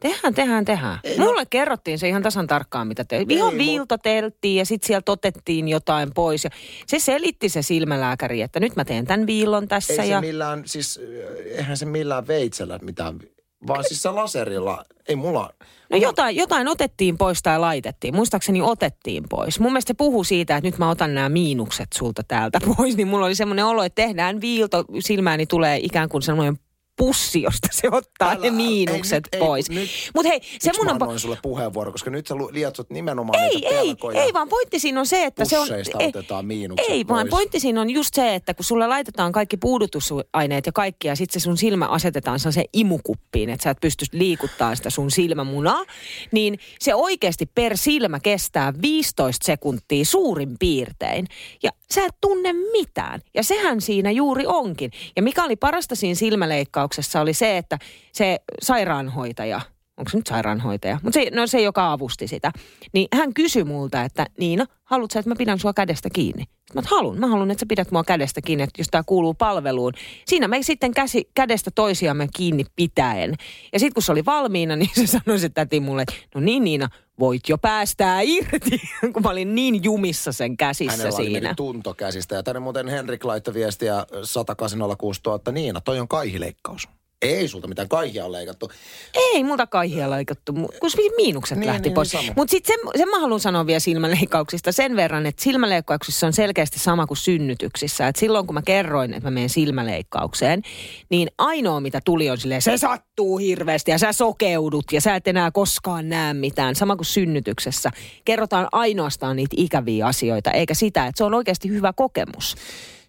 Tehdään, 0.00 0.64
tehdään. 0.64 1.00
Ei, 1.04 1.18
no- 1.18 1.24
Mulle 1.24 1.40
no. 1.40 1.46
kerrottiin 1.50 1.98
se 1.98 2.08
ihan 2.08 2.22
tasan 2.22 2.46
tarkkaan, 2.46 2.88
mitä 2.88 3.04
te. 3.04 3.26
Ihan 3.28 3.58
viiltoteltiin 3.58 4.56
ja 4.56 4.66
sitten 4.66 4.86
sieltä 4.86 5.12
otettiin 5.12 5.68
jotain 5.68 6.14
pois. 6.14 6.44
Ja 6.44 6.50
se 6.86 6.98
selitti 6.98 7.48
se 7.48 7.62
silmälääkäri, 7.62 8.42
että 8.42 8.60
nyt 8.60 8.76
mä 8.76 8.84
teen 8.84 9.06
tämän 9.06 9.26
viilon 9.26 9.68
tässä. 9.68 10.02
Ei 10.02 10.10
ja... 10.10 10.20
se 10.20 10.26
millään, 10.26 10.62
siis 10.66 11.00
eihän 11.44 11.76
se 11.76 11.86
millään 11.86 12.26
veitsellä 12.26 12.78
mitään 12.82 13.20
vaan 13.66 13.84
siis 13.84 14.02
se 14.02 14.10
laserilla, 14.10 14.84
ei 15.08 15.16
mulla... 15.16 15.50
No 15.90 15.96
jotain, 15.96 16.36
jotain 16.36 16.68
otettiin 16.68 17.18
pois 17.18 17.42
tai 17.42 17.58
laitettiin. 17.58 18.14
Muistaakseni 18.14 18.62
otettiin 18.62 19.24
pois. 19.30 19.60
Mun 19.60 19.72
mielestä 19.72 19.88
se 19.88 19.94
puhuu 19.94 20.24
siitä, 20.24 20.56
että 20.56 20.68
nyt 20.68 20.78
mä 20.78 20.90
otan 20.90 21.14
nämä 21.14 21.28
miinukset 21.28 21.88
sulta 21.94 22.22
täältä 22.28 22.58
pois. 22.76 22.96
Niin 22.96 23.08
mulla 23.08 23.26
oli 23.26 23.34
semmoinen 23.34 23.66
olo, 23.66 23.82
että 23.82 24.02
tehdään 24.02 24.40
viilto, 24.40 24.84
silmääni 25.00 25.46
tulee 25.46 25.78
ikään 25.82 26.08
kuin 26.08 26.22
semmoinen 26.22 26.58
pussi, 26.96 27.42
josta 27.42 27.68
se 27.70 27.88
ottaa 27.92 28.30
Älä- 28.30 28.40
ne 28.40 28.50
miinukset 28.50 29.28
ei 29.32 29.40
pois. 29.40 29.70
Mutta 30.14 30.28
hei, 30.28 30.40
se 30.40 30.48
Miksi 30.52 30.70
mun 30.80 30.88
on... 30.88 31.02
annoin 31.02 31.18
sulle 31.18 31.38
puheenvuoro, 31.42 31.92
koska 31.92 32.10
nyt 32.10 32.26
sä 32.26 32.34
lietsot 32.50 32.90
nimenomaan 32.90 33.42
Ei, 33.42 33.48
niitä 33.48 33.68
ei, 33.68 34.22
ei, 34.22 34.32
vaan 34.32 34.48
pointti 34.48 34.78
siinä 34.78 35.00
on 35.00 35.06
se, 35.06 35.24
että 35.24 35.44
se 35.44 35.58
on... 35.58 35.68
Ei, 36.00 36.08
otetaan 36.08 36.46
miinukset 36.46 36.90
Ei, 36.90 37.08
vaan 37.08 37.24
pois. 37.24 37.30
pointti 37.30 37.60
siinä 37.60 37.80
on 37.80 37.90
just 37.90 38.14
se, 38.14 38.34
että 38.34 38.54
kun 38.54 38.64
sulle 38.64 38.86
laitetaan 38.86 39.32
kaikki 39.32 39.56
puudutusaineet 39.56 40.66
ja 40.66 40.72
kaikki, 40.72 41.08
ja 41.08 41.16
sitten 41.16 41.40
se 41.40 41.44
sun 41.44 41.56
silmä 41.56 41.86
asetetaan 41.86 42.40
se 42.40 42.64
imukuppiin, 42.72 43.50
että 43.50 43.64
sä 43.64 43.70
et 43.70 43.80
pysty 43.80 44.04
liikuttaa 44.12 44.74
sitä 44.74 44.90
sun 44.90 45.10
silmämunaa, 45.10 45.84
niin 46.32 46.58
se 46.80 46.94
oikeasti 46.94 47.46
per 47.54 47.76
silmä 47.76 48.20
kestää 48.20 48.72
15 48.82 49.46
sekuntia 49.46 50.04
suurin 50.04 50.56
piirtein. 50.58 51.26
Ja 51.62 51.70
sä 51.90 52.04
et 52.04 52.14
tunne 52.20 52.52
mitään. 52.52 53.20
Ja 53.34 53.42
sehän 53.42 53.80
siinä 53.80 54.10
juuri 54.10 54.46
onkin. 54.46 54.90
Ja 55.16 55.22
mikä 55.22 55.44
oli 55.44 55.56
parasta 55.56 55.94
siinä 55.94 56.14
silmäleikkauksessa 56.14 57.20
oli 57.20 57.34
se, 57.34 57.58
että 57.58 57.78
se 58.12 58.38
sairaanhoitaja, 58.62 59.60
onko 59.96 60.10
se 60.10 60.16
nyt 60.16 60.26
sairaanhoitaja, 60.26 60.98
mutta 61.02 61.20
se, 61.20 61.30
no 61.30 61.46
se, 61.46 61.60
joka 61.60 61.92
avusti 61.92 62.28
sitä, 62.28 62.52
niin 62.92 63.08
hän 63.14 63.34
kysyi 63.34 63.64
multa, 63.64 64.02
että 64.02 64.26
Niina, 64.38 64.66
haluatko 64.84 65.12
sä, 65.12 65.18
että 65.18 65.30
mä 65.30 65.36
pidän 65.38 65.58
sua 65.58 65.72
kädestä 65.72 66.08
kiinni? 66.12 66.44
Mä 66.74 66.82
haluan, 66.84 67.18
mä 67.18 67.26
haluan, 67.26 67.50
että 67.50 67.60
sä 67.60 67.66
pidät 67.68 67.90
mua 67.90 68.04
kädestä 68.04 68.40
kiinni, 68.40 68.62
että 68.62 68.80
jos 68.80 68.88
tämä 68.90 69.02
kuuluu 69.06 69.34
palveluun. 69.34 69.92
Siinä 70.26 70.48
me 70.48 70.62
sitten 70.62 70.94
käsi, 70.94 71.28
kädestä 71.34 71.70
toisiamme 71.74 72.28
kiinni 72.36 72.64
pitäen. 72.76 73.34
Ja 73.72 73.78
sitten 73.78 73.94
kun 73.94 74.02
se 74.02 74.12
oli 74.12 74.24
valmiina, 74.24 74.76
niin 74.80 74.90
se 74.94 75.06
sanoi 75.06 75.38
se 75.38 75.48
täti 75.48 75.80
mulle, 75.80 76.02
että 76.02 76.14
no 76.34 76.40
niin 76.40 76.64
Niina, 76.64 76.88
voit 77.18 77.48
jo 77.48 77.58
päästää 77.58 78.20
irti, 78.20 78.80
kun 79.12 79.22
mä 79.22 79.30
olin 79.30 79.54
niin 79.54 79.84
jumissa 79.84 80.32
sen 80.32 80.56
käsissä 80.56 80.92
Hänellä 80.92 81.16
siinä. 81.16 81.40
meni 81.40 81.54
tunto 81.54 81.94
käsistä. 81.94 82.34
Ja 82.34 82.42
tänne 82.42 82.60
muuten 82.60 82.88
Henrik 82.88 83.24
laittoi 83.24 83.54
viestiä 83.54 84.06
10806 84.22 85.20
000. 85.26 85.52
Niina, 85.52 85.80
toi 85.80 86.00
on 86.00 86.08
kaihileikkaus. 86.08 86.88
Ei 87.24 87.48
sulta 87.48 87.68
mitään 87.68 87.88
kaihia 87.88 88.24
ole 88.24 88.38
leikattu. 88.38 88.70
Ei 89.14 89.44
multa 89.44 89.66
kaihia 89.66 90.10
leikattu, 90.10 90.52
kun 90.80 90.90
se 90.90 90.98
miinukset 91.16 91.58
Niin, 91.58 91.66
lähti 91.66 91.88
niin, 91.88 91.94
pois. 91.94 92.12
niin. 92.14 92.32
Mutta 92.36 92.50
sitten 92.50 92.76
sen, 92.82 92.90
sen 92.98 93.08
mä 93.08 93.20
haluan 93.20 93.40
sanoa 93.40 93.66
vielä 93.66 93.80
silmäleikkauksista 93.80 94.72
sen 94.72 94.96
verran, 94.96 95.26
että 95.26 95.42
silmäleikkauksissa 95.42 96.26
on 96.26 96.32
selkeästi 96.32 96.78
sama 96.78 97.06
kuin 97.06 97.18
synnytyksissä. 97.18 98.08
Et 98.08 98.16
silloin 98.16 98.46
kun 98.46 98.54
mä 98.54 98.62
kerroin, 98.62 99.14
että 99.14 99.26
mä 99.26 99.30
menen 99.34 99.48
silmäleikkaukseen, 99.48 100.62
niin 101.10 101.28
ainoa 101.38 101.80
mitä 101.80 102.00
tuli 102.04 102.30
on 102.30 102.38
silleen, 102.38 102.62
se 102.62 102.76
sattuu 102.78 103.38
hirveästi 103.38 103.90
ja 103.90 103.98
sä 103.98 104.12
sokeudut 104.12 104.84
ja 104.92 105.00
sä 105.00 105.14
et 105.16 105.28
enää 105.28 105.50
koskaan 105.50 106.08
näe 106.08 106.34
mitään. 106.34 106.74
Sama 106.74 106.96
kuin 106.96 107.06
synnytyksessä. 107.06 107.90
Kerrotaan 108.24 108.68
ainoastaan 108.72 109.36
niitä 109.36 109.54
ikäviä 109.58 110.06
asioita, 110.06 110.50
eikä 110.50 110.74
sitä, 110.74 111.06
että 111.06 111.18
se 111.18 111.24
on 111.24 111.34
oikeasti 111.34 111.68
hyvä 111.68 111.92
kokemus. 111.92 112.56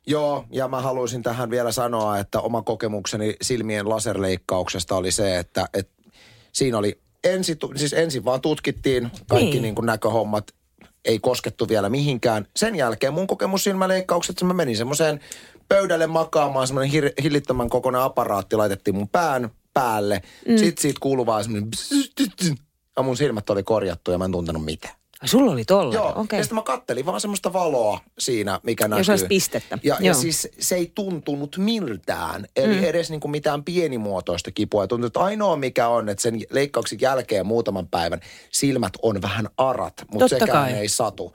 Joo, 0.08 0.46
ja 0.52 0.68
mä 0.68 0.82
haluaisin 0.82 1.24
tähän 1.24 1.50
vielä 1.50 1.72
sanoa, 1.72 2.20
että 2.20 2.40
oma 2.40 2.62
kokemukseni 2.62 3.36
silmien 3.42 3.90
laserleikkauksesta 3.90 4.96
oli 4.96 5.12
se, 5.12 5.38
että, 5.38 5.68
että 5.74 5.94
siinä 6.52 6.78
oli 6.78 7.00
ensi, 7.24 7.58
siis 7.76 7.94
ensin 7.94 8.26
vaan 8.26 8.42
tutkittiin 8.42 9.12
kaikki 9.28 9.52
Niin. 9.52 9.62
niin. 9.62 9.76
kuin 9.76 9.86
näköhommat, 9.86 10.52
ei 11.06 11.20
koskettu 11.20 11.68
vielä 11.68 11.90
mihinkään. 11.90 12.48
Sen 12.56 12.76
jälkeen 12.76 13.14
mun 13.14 13.28
kokemus 13.28 13.64
silmäleikkauksesta, 13.64 14.46
mä 14.46 14.54
menin 14.54 14.78
semmoiseen 14.78 15.20
pöydälle 15.70 16.08
makaamaan, 16.08 16.68
semmoinen 16.68 16.94
hir- 17.04 17.24
hillittömän 17.24 17.70
kokoinen 17.70 18.02
aparaatti 18.02 18.56
laitettiin 18.56 18.96
mun 18.96 19.10
pään 19.10 19.50
päälle. 19.74 20.22
Mm. 20.48 20.58
Sitten 20.58 20.82
siitä 20.82 21.00
kuului 21.02 21.26
vaan 21.26 21.44
semmoinen 21.44 21.70
ja 22.98 23.04
mun 23.04 23.18
silmät 23.18 23.50
oli 23.50 23.64
korjattu 23.64 24.12
ja 24.12 24.18
mä 24.18 24.26
en 24.26 24.32
tuntenut 24.32 24.66
mitään. 24.66 24.96
Sulla 25.24 25.52
oli 25.52 25.66
tolla. 25.66 25.94
Joo, 25.94 26.14
okay. 26.16 26.40
ja 26.40 26.44
sitten 26.44 26.56
mä 26.56 26.62
kattelin 26.62 27.06
vaan 27.06 27.22
semmoista 27.22 27.54
valoa 27.54 28.00
siinä, 28.20 28.60
mikä 28.64 28.88
näkyy. 28.88 29.00
Jos 29.00 29.10
olisi 29.10 29.26
pistettä. 29.26 29.78
Ja, 29.84 29.98
ja 30.00 30.06
Joo. 30.06 30.22
siis 30.22 30.48
se 30.60 30.76
ei 30.76 30.92
tuntunut 30.96 31.58
miltään, 31.58 32.46
eli 32.56 32.76
mm. 32.76 32.84
edes 32.84 33.10
niinku 33.10 33.28
mitään 33.28 33.64
pienimuotoista 33.64 34.52
kipua. 34.52 34.84
Ja 34.84 34.88
tuntuu, 34.88 35.08
että 35.08 35.20
ainoa 35.20 35.56
mikä 35.56 35.88
on, 35.88 36.10
että 36.10 36.22
sen 36.22 36.42
leikkauksen 36.50 37.02
jälkeen 37.02 37.46
muutaman 37.46 37.88
päivän 37.88 38.20
silmät 38.52 38.94
on 39.02 39.22
vähän 39.22 39.50
arat, 39.58 39.94
mutta 40.12 40.30
Totta 40.30 40.46
sekään 40.46 40.72
kai. 40.72 40.74
ei 40.74 40.88
satu. 40.88 41.34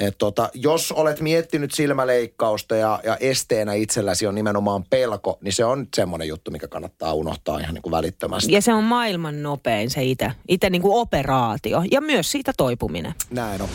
Et 0.00 0.18
tota, 0.18 0.50
jos 0.54 0.92
olet 0.92 1.20
miettinyt 1.20 1.72
silmäleikkausta 1.72 2.76
ja, 2.76 3.00
ja 3.04 3.16
esteenä 3.16 3.74
itselläsi 3.74 4.26
on 4.26 4.34
nimenomaan 4.34 4.84
pelko, 4.90 5.38
niin 5.40 5.52
se 5.52 5.64
on 5.64 5.88
semmoinen 5.96 6.28
juttu, 6.28 6.50
mikä 6.50 6.68
kannattaa 6.68 7.14
unohtaa 7.14 7.58
ihan 7.58 7.74
niin 7.74 7.82
kuin 7.82 7.90
välittömästi. 7.90 8.52
Ja 8.52 8.62
se 8.62 8.72
on 8.72 8.84
maailman 8.84 9.42
nopein 9.42 9.90
se 9.90 10.04
itse, 10.04 10.32
itse 10.48 10.70
niin 10.70 10.82
kuin 10.82 10.94
operaatio 11.00 11.82
ja 11.90 12.00
myös 12.00 12.30
siitä 12.30 12.52
toipuminen. 12.56 13.14
Näin 13.30 13.62
on. 13.62 13.68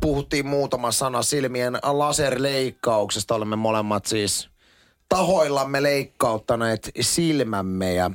Puhuttiin 0.00 0.46
muutama 0.46 0.92
sana 0.92 1.22
silmien 1.22 1.78
laserleikkauksesta. 1.82 3.34
Olemme 3.34 3.56
molemmat 3.56 4.06
siis 4.06 4.51
tahoillamme 5.12 5.82
leikkauttaneet 5.82 6.90
silmämme. 7.00 7.94
Ja 7.94 8.10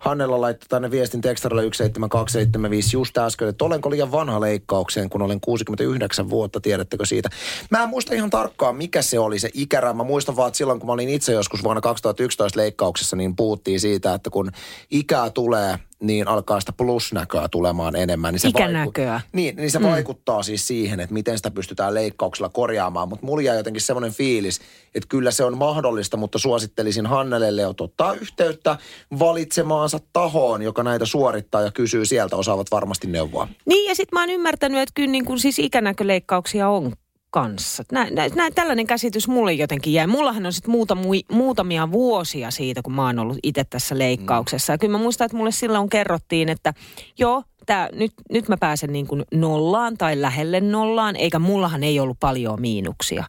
Hannella 0.00 0.40
laittoi 0.40 0.68
tänne 0.68 0.90
viestin 0.90 1.20
tekstärillä 1.20 1.62
17275 1.62 2.96
just 2.96 3.18
äsken, 3.18 3.48
että 3.48 3.64
olenko 3.64 3.90
liian 3.90 4.12
vanha 4.12 4.40
leikkaukseen, 4.40 5.10
kun 5.10 5.22
olen 5.22 5.40
69 5.40 6.30
vuotta, 6.30 6.60
tiedättekö 6.60 7.06
siitä? 7.06 7.28
Mä 7.70 7.82
en 7.82 7.88
muista 7.88 8.14
ihan 8.14 8.30
tarkkaan, 8.30 8.76
mikä 8.76 9.02
se 9.02 9.18
oli 9.18 9.38
se 9.38 9.50
ikäraja. 9.54 9.94
Mä 9.94 10.04
muistan 10.04 10.36
vaan, 10.36 10.48
että 10.48 10.58
silloin 10.58 10.80
kun 10.80 10.86
mä 10.86 10.92
olin 10.92 11.08
itse 11.08 11.32
joskus 11.32 11.64
vuonna 11.64 11.80
2011 11.80 12.60
leikkauksessa, 12.60 13.16
niin 13.16 13.36
puhuttiin 13.36 13.80
siitä, 13.80 14.14
että 14.14 14.30
kun 14.30 14.50
ikää 14.90 15.30
tulee, 15.30 15.78
niin 16.02 16.28
alkaa 16.28 16.60
sitä 16.60 16.72
plusnäköä 16.72 17.48
tulemaan 17.48 17.96
enemmän. 17.96 18.34
Niin 18.34 18.40
se 18.40 18.48
Ikänäköä. 18.48 19.20
niin, 19.32 19.56
niin 19.56 19.70
se 19.70 19.78
mm. 19.78 19.84
vaikuttaa 19.84 20.42
siis 20.42 20.66
siihen, 20.66 21.00
että 21.00 21.14
miten 21.14 21.36
sitä 21.36 21.50
pystytään 21.50 21.94
leikkauksella 21.94 22.48
korjaamaan. 22.48 23.08
Mutta 23.08 23.26
mulla 23.26 23.42
jäi 23.42 23.56
jotenkin 23.56 23.82
semmoinen 23.82 24.12
fiilis, 24.12 24.60
että 24.94 25.08
kyllä 25.08 25.30
se 25.30 25.44
on 25.44 25.58
mahdollista, 25.58 26.16
mutta 26.16 26.38
suosittelisin 26.38 27.06
Hannelelle 27.06 27.62
jo 27.62 27.74
ottaa 27.80 28.14
yhteyttä 28.14 28.78
valitsemaansa 29.18 29.98
tahoon, 30.12 30.62
joka 30.62 30.82
näitä 30.82 31.06
suorittaa 31.06 31.62
ja 31.62 31.70
kysyy 31.70 32.04
sieltä, 32.04 32.36
osaavat 32.36 32.70
varmasti 32.70 33.06
neuvoa. 33.06 33.48
Niin 33.66 33.88
ja 33.88 33.94
sitten 33.94 34.16
mä 34.16 34.20
oon 34.20 34.30
ymmärtänyt, 34.30 34.80
että 34.80 34.92
kyllä 34.94 35.10
niin 35.10 35.24
kuin 35.24 35.40
siis 35.40 35.58
ikänäköleikkauksia 35.58 36.68
on 36.68 36.92
kanssa. 37.30 37.84
Nä, 37.92 38.06
nä, 38.34 38.50
tällainen 38.54 38.86
käsitys 38.86 39.28
mulle 39.28 39.52
jotenkin 39.52 39.92
jäi. 39.92 40.06
Mullahan 40.06 40.46
on 40.46 40.52
sitten 40.52 40.70
muutama, 40.70 41.02
muutamia 41.32 41.92
vuosia 41.92 42.50
siitä, 42.50 42.82
kun 42.82 42.92
mä 42.92 43.06
oon 43.06 43.18
ollut 43.18 43.38
itse 43.42 43.64
tässä 43.64 43.98
leikkauksessa. 43.98 44.72
Ja 44.72 44.78
kyllä 44.78 44.92
mä 44.92 45.02
muistan, 45.02 45.24
että 45.24 45.36
mulle 45.36 45.52
silloin 45.52 45.88
kerrottiin, 45.88 46.48
että 46.48 46.74
joo, 47.18 47.42
tää, 47.66 47.88
nyt, 47.92 48.12
nyt 48.30 48.48
mä 48.48 48.56
pääsen 48.56 48.92
niin 48.92 49.06
kuin 49.06 49.24
nollaan 49.34 49.96
tai 49.98 50.20
lähelle 50.20 50.60
nollaan, 50.60 51.16
eikä 51.16 51.38
mullahan 51.38 51.84
ei 51.84 52.00
ollut 52.00 52.20
paljon 52.20 52.60
miinuksia. 52.60 53.24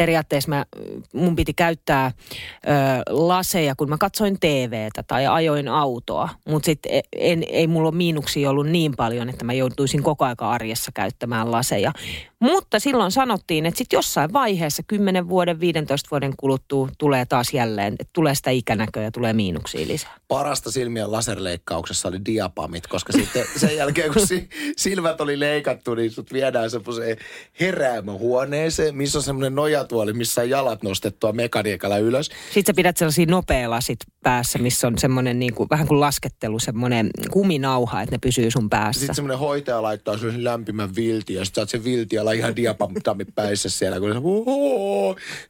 Periaatteessa 0.00 0.48
mä, 0.48 0.64
mun 1.12 1.36
piti 1.36 1.54
käyttää 1.54 2.12
ö, 2.12 2.70
laseja, 3.10 3.74
kun 3.76 3.88
mä 3.88 3.98
katsoin 3.98 4.40
TVtä 4.40 5.02
tai 5.02 5.26
ajoin 5.26 5.68
autoa, 5.68 6.28
mutta 6.48 6.66
sitten 6.66 7.02
en, 7.12 7.44
ei 7.48 7.66
mulla 7.66 7.88
ole 7.88 7.96
miinuksia 7.96 8.50
ollut 8.50 8.68
niin 8.68 8.92
paljon, 8.96 9.28
että 9.28 9.44
mä 9.44 9.52
joutuisin 9.52 10.02
koko 10.02 10.24
aika 10.24 10.50
arjessa 10.50 10.92
käyttämään 10.94 11.50
laseja. 11.50 11.92
Mutta 12.38 12.78
silloin 12.78 13.10
sanottiin, 13.10 13.66
että 13.66 13.78
sitten 13.78 13.96
jossain 13.96 14.32
vaiheessa 14.32 14.82
10 14.86 15.28
vuoden, 15.28 15.60
15 15.60 16.08
vuoden 16.10 16.32
kuluttua 16.36 16.88
tulee 16.98 17.26
taas 17.26 17.54
jälleen, 17.54 17.92
että 17.92 18.10
tulee 18.12 18.34
sitä 18.34 18.50
ikänäköä 18.50 19.02
ja 19.02 19.10
tulee 19.10 19.32
miinuksia 19.32 19.86
lisää. 19.86 20.14
Parasta 20.28 20.70
silmien 20.70 21.12
laserleikkauksessa 21.12 22.08
oli 22.08 22.24
diapamit, 22.24 22.86
koska 22.86 23.12
sitten 23.12 23.44
sen 23.56 23.76
jälkeen, 23.76 24.12
kun 24.12 24.26
si- 24.26 24.48
silmät 24.76 25.20
oli 25.20 25.40
leikattu, 25.40 25.94
niin 25.94 26.10
sut 26.10 26.32
viedään 26.32 26.70
semmoiseen 26.70 27.16
heräämöhuoneeseen, 27.60 28.96
missä 28.96 29.18
on 29.18 29.22
semmoinen 29.22 29.54
nojatuoli, 29.90 30.12
missä 30.12 30.40
on 30.40 30.50
jalat 30.50 30.82
nostettua 30.82 31.32
mekaniikalla 31.32 31.98
ylös. 31.98 32.30
Sitten 32.44 32.66
sä 32.66 32.76
pidät 32.76 32.96
sellaisia 32.96 33.26
nopea 33.26 33.70
lasit 33.70 33.98
päässä, 34.22 34.58
missä 34.58 34.86
on 34.86 34.98
semmoinen 34.98 35.38
niin 35.38 35.54
kuin, 35.54 35.70
vähän 35.70 35.86
kuin 35.86 36.00
laskettelu, 36.00 36.58
semmoinen 36.58 37.10
kuminauha, 37.30 38.02
että 38.02 38.14
ne 38.14 38.18
pysyy 38.18 38.50
sun 38.50 38.70
päässä. 38.70 39.00
Sitten 39.00 39.14
semmoinen 39.14 39.38
hoitaja 39.38 39.82
laittaa 39.82 40.16
sellaisen 40.16 40.44
lämpimän 40.44 40.96
viltin 40.96 41.36
ja 41.36 41.44
sitten 41.44 41.60
sä 41.60 41.62
oot 41.62 41.68
sen 41.68 41.84
viltialla 41.84 42.32
ihan 42.32 42.56
diapamit 42.56 43.34
päissä 43.34 43.68
siellä. 43.68 44.00
Kun 44.00 44.12
se. 44.12 44.20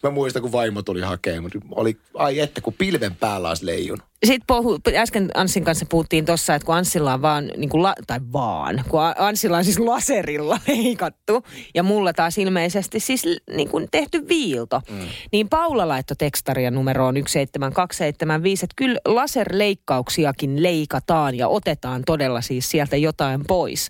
Mä 0.02 0.10
muistan, 0.10 0.42
kun 0.42 0.52
vaimo 0.52 0.82
tuli 0.82 1.00
hakemaan, 1.00 1.42
mutta 1.42 1.58
oli, 1.70 1.96
ai 2.14 2.40
että, 2.40 2.60
kun 2.60 2.74
pilven 2.78 3.14
päällä 3.14 3.48
olisi 3.48 3.66
leijunut. 3.66 4.09
Sitten 4.26 4.46
puhu, 4.46 4.78
äsken 4.94 5.30
Anssin 5.34 5.64
kanssa 5.64 5.86
puhuttiin 5.90 6.24
tuossa, 6.24 6.54
että 6.54 6.66
kun 6.66 6.74
Anssilla 6.74 7.14
on 7.14 7.22
vaan, 7.22 7.50
niin 7.56 7.70
kuin 7.70 7.82
la, 7.82 7.94
tai 8.06 8.20
vaan, 8.32 8.84
kun 8.88 9.00
Anssilla 9.16 9.56
on 9.56 9.64
siis 9.64 9.78
laserilla 9.78 10.58
leikattu 10.68 11.44
ja 11.74 11.82
mulla 11.82 12.12
taas 12.12 12.38
ilmeisesti 12.38 13.00
siis 13.00 13.24
niin 13.56 13.68
kuin 13.68 13.88
tehty 13.90 14.28
viilto, 14.28 14.80
mm. 14.90 14.98
niin 15.32 15.48
Paula 15.48 15.88
laittoi 15.88 16.16
tekstaria 16.16 16.70
numeroon 16.70 17.14
17275, 17.14 18.64
että 18.64 18.74
kyllä 18.76 18.98
laserleikkauksiakin 19.04 20.62
leikataan 20.62 21.34
ja 21.34 21.48
otetaan 21.48 22.02
todella 22.06 22.40
siis 22.40 22.70
sieltä 22.70 22.96
jotain 22.96 23.44
pois. 23.46 23.88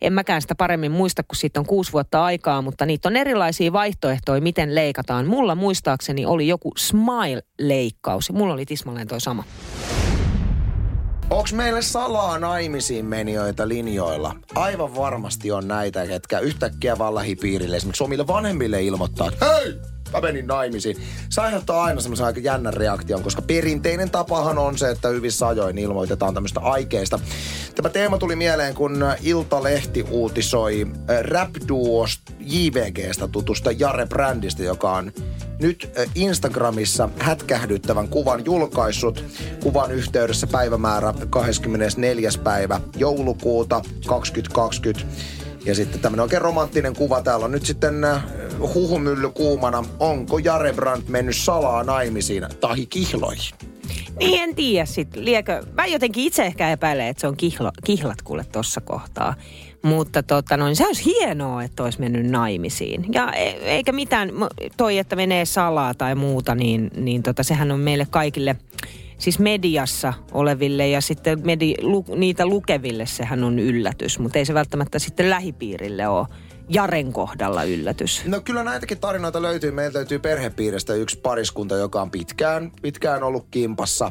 En 0.00 0.12
mäkään 0.12 0.42
sitä 0.42 0.54
paremmin 0.54 0.92
muista, 0.92 1.22
kun 1.22 1.36
siitä 1.36 1.60
on 1.60 1.66
kuusi 1.66 1.92
vuotta 1.92 2.24
aikaa, 2.24 2.62
mutta 2.62 2.86
niitä 2.86 3.08
on 3.08 3.16
erilaisia 3.16 3.72
vaihtoehtoja, 3.72 4.40
miten 4.40 4.74
leikataan. 4.74 5.26
Mulla 5.26 5.54
muistaakseni 5.54 6.26
oli 6.26 6.48
joku 6.48 6.72
smile-leikkaus 6.78 7.47
ja 8.28 8.34
mulla 8.34 8.54
oli 8.54 8.66
tismalleen 8.66 9.08
toi 9.08 9.20
sama. 9.20 9.44
Onks 11.30 11.52
meille 11.52 11.82
salaa 11.82 12.38
naimisiin 12.38 13.06
menijöitä 13.06 13.68
linjoilla? 13.68 14.34
Aivan 14.54 14.96
varmasti 14.96 15.52
on 15.52 15.68
näitä, 15.68 16.06
ketkä 16.06 16.38
yhtäkkiä 16.38 16.98
vaan 16.98 17.14
lähipiirille, 17.14 17.76
esimerkiksi 17.76 18.04
omille 18.04 18.26
vanhemmille 18.26 18.82
ilmoittaa, 18.82 19.28
että 19.28 19.46
hei, 19.46 19.74
mä 20.12 20.20
menin 20.20 20.46
naimisiin. 20.46 20.96
Se 21.28 21.40
aiheuttaa 21.40 21.84
aina 21.84 22.00
semmoisen 22.00 22.26
aika 22.26 22.40
jännän 22.40 22.74
reaktion, 22.74 23.22
koska 23.22 23.42
perinteinen 23.42 24.10
tapahan 24.10 24.58
on 24.58 24.78
se, 24.78 24.90
että 24.90 25.08
hyvissä 25.08 25.48
ajoin 25.48 25.78
ilmoitetaan 25.78 26.34
tämmöistä 26.34 26.60
aikeista. 26.60 27.20
Tämä 27.74 27.88
teema 27.88 28.18
tuli 28.18 28.36
mieleen, 28.36 28.74
kun 28.74 29.04
Iltalehti 29.22 30.06
uutisoi 30.10 30.86
äh, 31.10 31.20
rap 31.20 31.50
JVGstä 32.40 33.28
tutusta 33.28 33.70
Jare 33.72 34.06
Brändistä, 34.06 34.62
joka 34.62 34.92
on 34.92 35.12
nyt 35.60 35.92
äh, 35.98 36.10
Instagramissa 36.14 37.08
hätkähdyttävän 37.18 38.08
kuvan 38.08 38.44
julkaissut. 38.44 39.24
Kuvan 39.62 39.92
yhteydessä 39.92 40.46
päivämäärä 40.46 41.14
24. 41.30 42.30
päivä 42.44 42.80
joulukuuta 42.96 43.82
2020. 44.06 45.04
Ja 45.64 45.74
sitten 45.74 46.00
tämmöinen 46.00 46.22
oikein 46.22 46.42
romanttinen 46.42 46.96
kuva. 46.96 47.22
Täällä 47.22 47.44
on 47.44 47.52
nyt 47.52 47.66
sitten 47.66 48.04
äh, 48.04 48.22
huhumylly 48.74 49.30
kuumana. 49.30 49.84
Onko 50.00 50.38
Jare 50.38 50.72
Brandt 50.72 51.08
mennyt 51.08 51.36
salaa 51.36 51.84
naimisiin 51.84 52.46
tai 52.60 52.86
kihloihin? 52.86 53.54
Niin 54.18 54.42
en 54.42 54.54
tiedä 54.54 54.86
sit. 54.86 55.16
Liekö, 55.16 55.62
mä 55.72 55.86
jotenkin 55.86 56.24
itse 56.24 56.46
ehkä 56.46 56.70
epäilen, 56.70 57.06
että 57.06 57.20
se 57.20 57.26
on 57.26 57.36
kihlo, 57.36 57.70
kihlat 57.84 58.22
kuule 58.22 58.44
tuossa 58.44 58.80
kohtaa. 58.80 59.34
Mutta 59.82 60.22
tota 60.22 60.56
noin, 60.56 60.76
se 60.76 60.86
olisi 60.86 61.04
hienoa, 61.04 61.62
että 61.62 61.82
olisi 61.82 62.00
mennyt 62.00 62.26
naimisiin. 62.26 63.06
Ja 63.12 63.32
e, 63.32 63.48
eikä 63.48 63.92
mitään, 63.92 64.30
toi, 64.76 64.98
että 64.98 65.16
menee 65.16 65.44
salaa 65.44 65.94
tai 65.94 66.14
muuta, 66.14 66.54
niin, 66.54 66.90
niin 66.96 67.22
tota, 67.22 67.42
sehän 67.42 67.70
on 67.70 67.80
meille 67.80 68.06
kaikille 68.10 68.56
siis 69.18 69.38
mediassa 69.38 70.14
oleville 70.32 70.88
ja 70.88 71.00
sitten 71.00 71.40
medi, 71.44 71.74
lu, 71.80 72.04
niitä 72.16 72.46
lukeville 72.46 73.06
sehän 73.06 73.44
on 73.44 73.58
yllätys, 73.58 74.18
mutta 74.18 74.38
ei 74.38 74.44
se 74.44 74.54
välttämättä 74.54 74.98
sitten 74.98 75.30
lähipiirille 75.30 76.08
ole 76.08 76.26
Jaren 76.68 77.12
kohdalla 77.12 77.64
yllätys? 77.64 78.22
No 78.26 78.40
kyllä 78.40 78.64
näitäkin 78.64 78.98
tarinoita 78.98 79.42
löytyy. 79.42 79.70
Meiltä 79.70 79.98
löytyy 79.98 80.18
perhepiiristä 80.18 80.94
yksi 80.94 81.18
pariskunta, 81.18 81.76
joka 81.76 82.02
on 82.02 82.10
pitkään, 82.10 82.72
pitkään 82.82 83.22
ollut 83.22 83.46
kimpassa. 83.50 84.10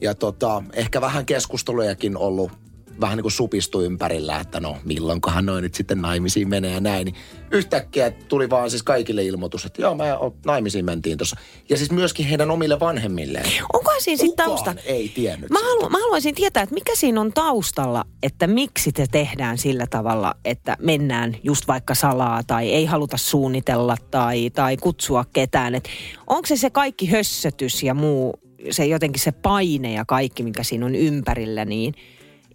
Ja 0.00 0.14
tota, 0.14 0.62
ehkä 0.72 1.00
vähän 1.00 1.26
keskustelujakin 1.26 2.16
ollut 2.16 2.52
vähän 3.00 3.16
niin 3.16 3.22
kuin 3.22 3.32
supistu 3.32 3.80
ympärillä, 3.80 4.40
että 4.40 4.60
no 4.60 4.76
milloinkohan 4.84 5.46
noin 5.46 5.62
nyt 5.62 5.74
sitten 5.74 6.02
naimisiin 6.02 6.48
menee 6.48 6.72
ja 6.72 6.80
näin. 6.80 7.04
Niin 7.04 7.14
yhtäkkiä 7.50 8.10
tuli 8.10 8.50
vaan 8.50 8.70
siis 8.70 8.82
kaikille 8.82 9.24
ilmoitus, 9.24 9.64
että 9.64 9.82
joo, 9.82 9.94
mä 9.94 10.04
naimisiin 10.46 10.84
mentiin 10.84 11.18
tuossa. 11.18 11.36
Ja 11.68 11.76
siis 11.76 11.90
myöskin 11.90 12.26
heidän 12.26 12.50
omille 12.50 12.80
vanhemmilleen. 12.80 13.46
Onko 13.72 13.92
siinä 13.98 14.16
sitten 14.16 14.46
tausta? 14.46 14.74
ei 14.84 15.08
tiennyt 15.08 15.50
mä, 15.50 15.58
halu, 15.58 15.88
mä 15.88 15.98
haluaisin 15.98 16.34
tietää, 16.34 16.62
että 16.62 16.74
mikä 16.74 16.94
siinä 16.94 17.20
on 17.20 17.32
taustalla, 17.32 18.04
että 18.22 18.46
miksi 18.46 18.92
te 18.92 19.06
tehdään 19.10 19.58
sillä 19.58 19.86
tavalla, 19.86 20.34
että 20.44 20.76
mennään 20.80 21.36
just 21.42 21.68
vaikka 21.68 21.94
salaa 21.94 22.42
tai 22.42 22.72
ei 22.72 22.84
haluta 22.84 23.16
suunnitella 23.16 23.96
tai, 24.10 24.50
tai 24.50 24.76
kutsua 24.76 25.24
ketään. 25.32 25.74
Et 25.74 25.88
onko 26.26 26.46
se 26.46 26.56
se 26.56 26.70
kaikki 26.70 27.10
hössötys 27.10 27.82
ja 27.82 27.94
muu, 27.94 28.34
se 28.70 28.86
jotenkin 28.86 29.22
se 29.22 29.32
paine 29.32 29.92
ja 29.92 30.04
kaikki, 30.04 30.42
mikä 30.42 30.62
siinä 30.62 30.86
on 30.86 30.94
ympärillä, 30.94 31.64
niin– 31.64 31.94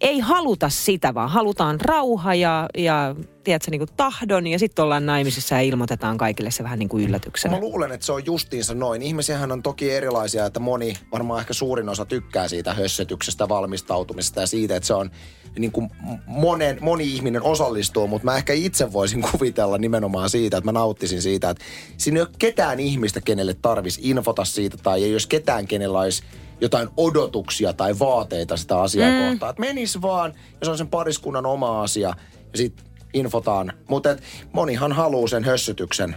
ei 0.00 0.18
haluta 0.18 0.68
sitä, 0.68 1.14
vaan 1.14 1.30
halutaan 1.30 1.80
rauha 1.80 2.34
ja, 2.34 2.68
ja 2.78 3.14
tiedätkö, 3.44 3.70
niin 3.70 3.80
kuin 3.80 3.96
tahdon 3.96 4.46
ja 4.46 4.58
sitten 4.58 4.82
ollaan 4.82 5.06
naimisissa 5.06 5.54
ja 5.54 5.60
ilmoitetaan 5.60 6.18
kaikille 6.18 6.50
se 6.50 6.62
vähän 6.62 6.78
niin 6.78 6.88
kuin 6.88 7.04
yllätyksenä. 7.04 7.54
Mä 7.54 7.60
luulen, 7.60 7.92
että 7.92 8.06
se 8.06 8.12
on 8.12 8.26
justiinsa 8.26 8.74
noin. 8.74 9.02
Ihmisiähän 9.02 9.52
on 9.52 9.62
toki 9.62 9.90
erilaisia, 9.90 10.46
että 10.46 10.60
moni, 10.60 10.94
varmaan 11.12 11.40
ehkä 11.40 11.52
suurin 11.52 11.88
osa 11.88 12.04
tykkää 12.04 12.48
siitä 12.48 12.74
hössetyksestä, 12.74 13.48
valmistautumisesta 13.48 14.40
ja 14.40 14.46
siitä, 14.46 14.76
että 14.76 14.86
se 14.86 14.94
on 14.94 15.10
niin 15.58 15.72
kuin 15.72 15.90
monen, 16.26 16.78
moni 16.80 17.04
ihminen 17.04 17.42
osallistuu, 17.42 18.06
mutta 18.06 18.24
mä 18.24 18.36
ehkä 18.36 18.52
itse 18.52 18.92
voisin 18.92 19.22
kuvitella 19.32 19.78
nimenomaan 19.78 20.30
siitä, 20.30 20.56
että 20.56 20.68
mä 20.68 20.72
nauttisin 20.72 21.22
siitä, 21.22 21.50
että 21.50 21.64
siinä 21.96 22.18
ei 22.18 22.22
ole 22.22 22.30
ketään 22.38 22.80
ihmistä, 22.80 23.20
kenelle 23.20 23.54
tarvisi 23.54 24.00
infota 24.04 24.44
siitä 24.44 24.76
tai 24.76 25.04
ei 25.04 25.14
olisi 25.14 25.28
ketään, 25.28 25.66
kenellä 25.66 26.00
olisi 26.00 26.22
jotain 26.60 26.88
odotuksia 26.96 27.72
tai 27.72 27.98
vaateita 27.98 28.56
sitä 28.56 28.80
asiaa 28.80 29.10
mm. 29.10 29.28
kohtaan. 29.28 29.50
Että 29.50 29.60
menis 29.60 30.02
vaan, 30.02 30.34
ja 30.60 30.64
se 30.64 30.70
on 30.70 30.78
sen 30.78 30.88
pariskunnan 30.88 31.46
oma 31.46 31.82
asia. 31.82 32.08
Ja 32.52 32.58
sitten 32.58 32.84
infotaan. 33.14 33.72
Mutta 33.88 34.16
monihan 34.52 34.92
haluaa 34.92 35.28
sen 35.28 35.44
hössytyksen. 35.44 36.16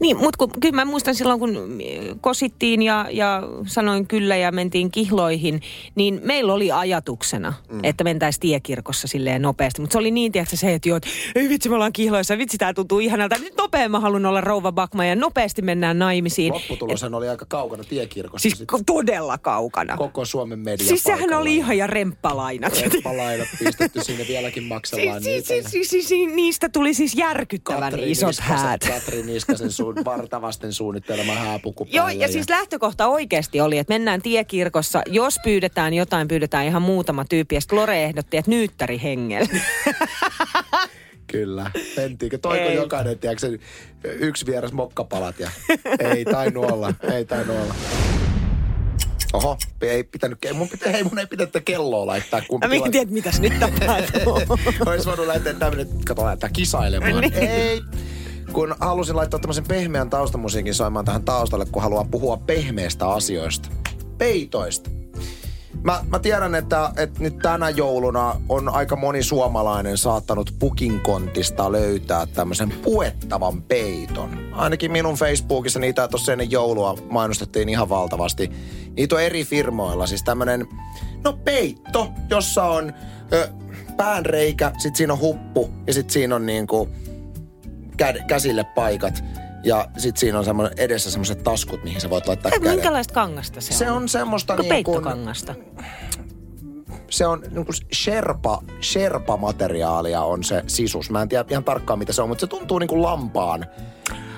Niin, 0.00 0.16
mutta 0.16 0.48
kyllä 0.60 0.74
mä 0.74 0.84
muistan 0.84 1.14
silloin, 1.14 1.40
kun 1.40 1.78
kosittiin 2.20 2.82
ja, 2.82 3.06
ja 3.10 3.42
sanoin 3.66 4.06
kyllä 4.06 4.36
ja 4.36 4.52
mentiin 4.52 4.90
kihloihin, 4.90 5.62
niin 5.94 6.20
meillä 6.24 6.52
oli 6.52 6.72
ajatuksena, 6.72 7.54
mm. 7.68 7.80
että 7.82 8.04
mentäisiin 8.04 8.40
tiekirkossa 8.40 9.08
silleen 9.08 9.42
nopeasti. 9.42 9.80
Mutta 9.80 9.92
se 9.92 9.98
oli 9.98 10.10
niin, 10.10 10.32
tiedätkö, 10.32 10.56
se, 10.56 10.74
että 10.74 10.88
joo, 10.88 10.96
että 10.96 11.08
ei 11.34 11.48
vitsi, 11.48 11.68
me 11.68 11.74
ollaan 11.74 11.92
kihloissa, 11.92 12.38
vitsi, 12.38 12.58
tämä 12.58 12.74
tuntuu 12.74 12.98
ihanalta. 12.98 13.36
Nyt 13.38 13.54
nopeammin 13.56 13.90
mä 13.90 14.00
haluan 14.00 14.26
olla 14.26 14.40
rouva 14.40 14.72
Bakma 14.72 15.04
ja 15.04 15.16
nopeasti 15.16 15.62
mennään 15.62 15.98
naimisiin. 15.98 16.52
Lopputuloshan 16.52 17.12
Et, 17.12 17.14
oli 17.14 17.28
aika 17.28 17.46
kaukana 17.48 17.84
tiekirkossa. 17.84 18.42
Siis 18.42 18.58
sit. 18.58 18.68
todella 18.86 19.38
kaukana. 19.38 19.96
Koko 19.96 20.24
Suomen 20.24 20.58
media 20.58 20.86
Siis 20.86 21.02
sehän 21.02 21.32
oli 21.32 21.56
ihan 21.56 21.78
ja 21.78 21.86
remppalainat. 21.86 22.80
Remppalainat 22.80 23.48
pistetty 23.58 24.04
sinne 24.04 24.24
vieläkin 24.28 24.64
maksellaan 24.74 25.22
siis, 25.22 25.46
siis, 25.46 25.64
siis, 25.70 25.90
siis, 25.90 26.08
siis, 26.08 26.23
niistä 26.26 26.68
tuli 26.68 26.94
siis 26.94 27.14
järkyttävän 27.14 27.80
Katri 27.92 28.10
isot 28.10 28.28
Niskasen, 28.28 28.56
häät. 28.58 28.80
Katri 28.80 29.22
Niskasen 29.22 29.72
suun, 29.72 29.94
vartavasten 30.04 30.72
suunnittelema 30.72 31.32
hääpuku 31.32 31.86
Joo, 31.90 32.08
ja, 32.08 32.14
ja 32.14 32.28
siis 32.28 32.48
lähtökohta 32.48 33.06
oikeasti 33.06 33.60
oli, 33.60 33.78
että 33.78 33.94
mennään 33.94 34.22
tiekirkossa. 34.22 35.02
Jos 35.06 35.38
pyydetään 35.44 35.94
jotain, 35.94 36.28
pyydetään 36.28 36.66
ihan 36.66 36.82
muutama 36.82 37.24
tyyppi. 37.24 37.54
Ja 37.54 37.60
Lore 37.72 38.04
ehdotti, 38.04 38.36
että 38.36 38.50
nyyttäri 38.50 39.02
hengellä. 39.02 39.48
Kyllä. 41.26 41.70
Mentiinkö? 41.96 42.38
Toiko 42.38 42.68
ei. 42.68 42.74
jokainen, 42.74 43.18
tiedätkö, 43.18 43.58
yksi 44.04 44.46
vieras 44.46 44.72
mokkapalat 44.72 45.40
ja 45.40 45.50
ei 45.98 46.24
tainu 46.24 46.62
olla, 46.62 46.94
ei 47.12 47.24
tainu 47.24 47.52
olla. 47.52 47.74
Oho, 49.34 49.56
ei 49.80 50.04
pitänyt, 50.04 50.38
mun, 50.54 50.68
pitä, 50.68 50.90
hei, 50.90 51.04
mun 51.04 51.18
ei 51.18 51.26
pitänyt 51.26 51.52
kelloa 51.64 52.06
laittaa. 52.06 52.42
Kun 52.48 52.60
Mä 52.68 52.74
en 52.74 52.92
tiedä, 52.92 53.10
mitäs 53.10 53.40
nyt 53.40 53.60
tapahtuu. 53.60 54.40
Olisi 54.90 55.06
voinut 55.06 55.26
laittaa 55.26 55.52
tämmöinen, 55.52 55.88
kato, 56.06 56.22
laittaa 56.22 56.50
kisailemaan. 56.50 57.20
niin. 57.20 57.34
Ei. 57.34 57.82
Kun 58.52 58.74
halusin 58.80 59.16
laittaa 59.16 59.40
tämmöisen 59.40 59.64
pehmeän 59.68 60.10
taustamusiikin 60.10 60.74
soimaan 60.74 61.04
tähän 61.04 61.24
taustalle, 61.24 61.66
kun 61.66 61.82
haluan 61.82 62.08
puhua 62.08 62.36
pehmeistä 62.36 63.08
asioista. 63.08 63.68
Peitoista. 64.18 64.90
Mä, 65.82 66.04
mä 66.08 66.18
tiedän, 66.18 66.54
että, 66.54 66.92
että 66.96 67.20
nyt 67.20 67.38
tänä 67.38 67.70
jouluna 67.70 68.40
on 68.48 68.68
aika 68.68 68.96
moni 68.96 69.22
suomalainen 69.22 69.98
saattanut 69.98 70.54
pukinkontista 70.58 71.72
löytää 71.72 72.26
tämmöisen 72.26 72.70
puettavan 72.70 73.62
peiton. 73.62 74.38
Ainakin 74.52 74.92
minun 74.92 75.14
Facebookissa 75.14 75.80
niitä 75.80 76.08
tuossa 76.08 76.32
ennen 76.32 76.50
joulua 76.50 76.94
mainostettiin 77.10 77.68
ihan 77.68 77.88
valtavasti. 77.88 78.50
Niitä 78.96 79.14
on 79.14 79.22
eri 79.22 79.44
firmoilla, 79.44 80.06
siis 80.06 80.22
tämmöinen, 80.22 80.66
no 81.24 81.32
peitto, 81.32 82.12
jossa 82.30 82.64
on 82.64 82.92
ö, 83.32 83.48
päänreikä, 83.96 84.72
sit 84.78 84.96
siinä 84.96 85.12
on 85.12 85.20
huppu 85.20 85.70
ja 85.86 85.94
sit 85.94 86.10
siinä 86.10 86.36
on 86.36 86.46
niinku 86.46 86.88
kä- 88.02 88.24
käsille 88.26 88.64
paikat. 88.74 89.24
Ja 89.64 89.88
sitten 89.96 90.20
siinä 90.20 90.38
on 90.38 90.44
semmoinen, 90.44 90.78
edessä 90.78 91.10
semmoiset 91.10 91.42
taskut, 91.42 91.84
mihin 91.84 92.00
sä 92.00 92.10
voit 92.10 92.26
laittaa 92.26 92.52
käden. 92.52 92.70
Minkälaista 92.70 93.14
kangasta 93.14 93.60
se, 93.60 93.72
se 93.72 93.84
on? 93.84 93.90
Se 93.90 93.90
on 93.90 94.08
semmoista 94.08 94.56
niin 94.56 94.84
kuin... 94.84 95.02
kangasta. 95.02 95.54
Se 97.10 97.26
on 97.26 97.40
niin 97.40 97.66
kuin 97.66 97.74
sherpa, 97.94 98.62
sherpa-materiaalia 98.82 100.20
on 100.20 100.44
se 100.44 100.62
sisus. 100.66 101.10
Mä 101.10 101.22
en 101.22 101.28
tiedä 101.28 101.44
ihan 101.50 101.64
tarkkaan 101.64 101.98
mitä 101.98 102.12
se 102.12 102.22
on, 102.22 102.28
mutta 102.28 102.40
se 102.40 102.46
tuntuu 102.46 102.78
niin 102.78 102.88
kuin 102.88 103.02
lampaan 103.02 103.66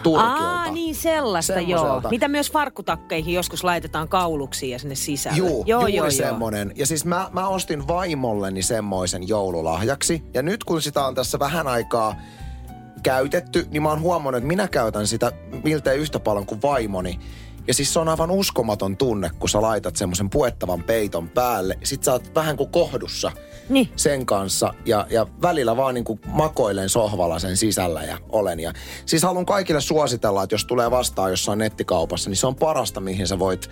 turkilta. 0.02 0.32
Aa, 0.32 0.70
niin 0.70 0.94
sellaista 0.94 1.60
joo. 1.60 2.02
Mitä 2.10 2.28
myös 2.28 2.52
farkkutakkeihin 2.52 3.34
joskus 3.34 3.64
laitetaan 3.64 4.08
kauluksiin 4.08 4.72
ja 4.72 4.78
sinne 4.78 4.94
sisälle. 4.94 5.38
Juu, 5.38 5.64
joo, 5.66 5.80
juuri 5.80 5.96
joo, 5.96 6.10
semmoinen. 6.10 6.72
Ja 6.76 6.86
siis 6.86 7.04
mä, 7.04 7.28
mä 7.32 7.48
ostin 7.48 7.88
vaimolleni 7.88 8.62
semmoisen 8.62 9.28
joululahjaksi. 9.28 10.22
Ja 10.34 10.42
nyt 10.42 10.64
kun 10.64 10.82
sitä 10.82 11.06
on 11.06 11.14
tässä 11.14 11.38
vähän 11.38 11.66
aikaa 11.66 12.16
käytetty, 13.06 13.66
niin 13.70 13.82
mä 13.82 13.88
oon 13.88 14.00
huomannut, 14.00 14.38
että 14.38 14.48
minä 14.48 14.68
käytän 14.68 15.06
sitä 15.06 15.32
miltei 15.64 15.98
yhtä 15.98 16.20
paljon 16.20 16.46
kuin 16.46 16.62
vaimoni. 16.62 17.18
Ja 17.66 17.74
siis 17.74 17.92
se 17.92 17.98
on 17.98 18.08
aivan 18.08 18.30
uskomaton 18.30 18.96
tunne, 18.96 19.30
kun 19.38 19.48
sä 19.48 19.62
laitat 19.62 19.96
semmoisen 19.96 20.30
puettavan 20.30 20.82
peiton 20.82 21.28
päälle. 21.28 21.78
Sit 21.84 22.04
sä 22.04 22.12
oot 22.12 22.34
vähän 22.34 22.56
kuin 22.56 22.70
kohdussa 22.70 23.32
niin. 23.68 23.88
sen 23.96 24.26
kanssa. 24.26 24.74
Ja, 24.84 25.06
ja 25.10 25.26
välillä 25.42 25.76
vaan 25.76 25.94
niin 25.94 26.04
kuin 26.04 26.20
makoilen 26.26 26.88
sohvalla 26.88 27.38
sen 27.38 27.56
sisällä 27.56 28.02
ja 28.02 28.18
olen. 28.28 28.60
Ja 28.60 28.72
siis 29.06 29.22
haluan 29.22 29.46
kaikille 29.46 29.80
suositella, 29.80 30.42
että 30.42 30.54
jos 30.54 30.64
tulee 30.64 30.90
vastaan 30.90 31.30
jossain 31.30 31.58
nettikaupassa, 31.58 32.30
niin 32.30 32.36
se 32.36 32.46
on 32.46 32.56
parasta, 32.56 33.00
mihin 33.00 33.26
sä 33.26 33.38
voit 33.38 33.70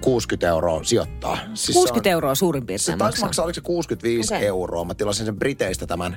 60 0.00 0.48
euroa 0.48 0.84
sijoittaa. 0.84 1.38
Siis 1.54 1.76
60 1.76 2.08
on, 2.08 2.12
euroa 2.12 2.34
suurin 2.34 2.66
piirtein 2.66 2.84
se 2.84 2.96
maksaa. 2.96 3.26
maksaa, 3.26 3.44
oliko 3.44 3.54
se 3.54 3.60
65 3.60 4.34
okay. 4.34 4.46
euroa. 4.46 4.84
Mä 4.84 4.94
tilasin 4.94 5.26
sen 5.26 5.36
Briteistä 5.36 5.86
tämän 5.86 6.16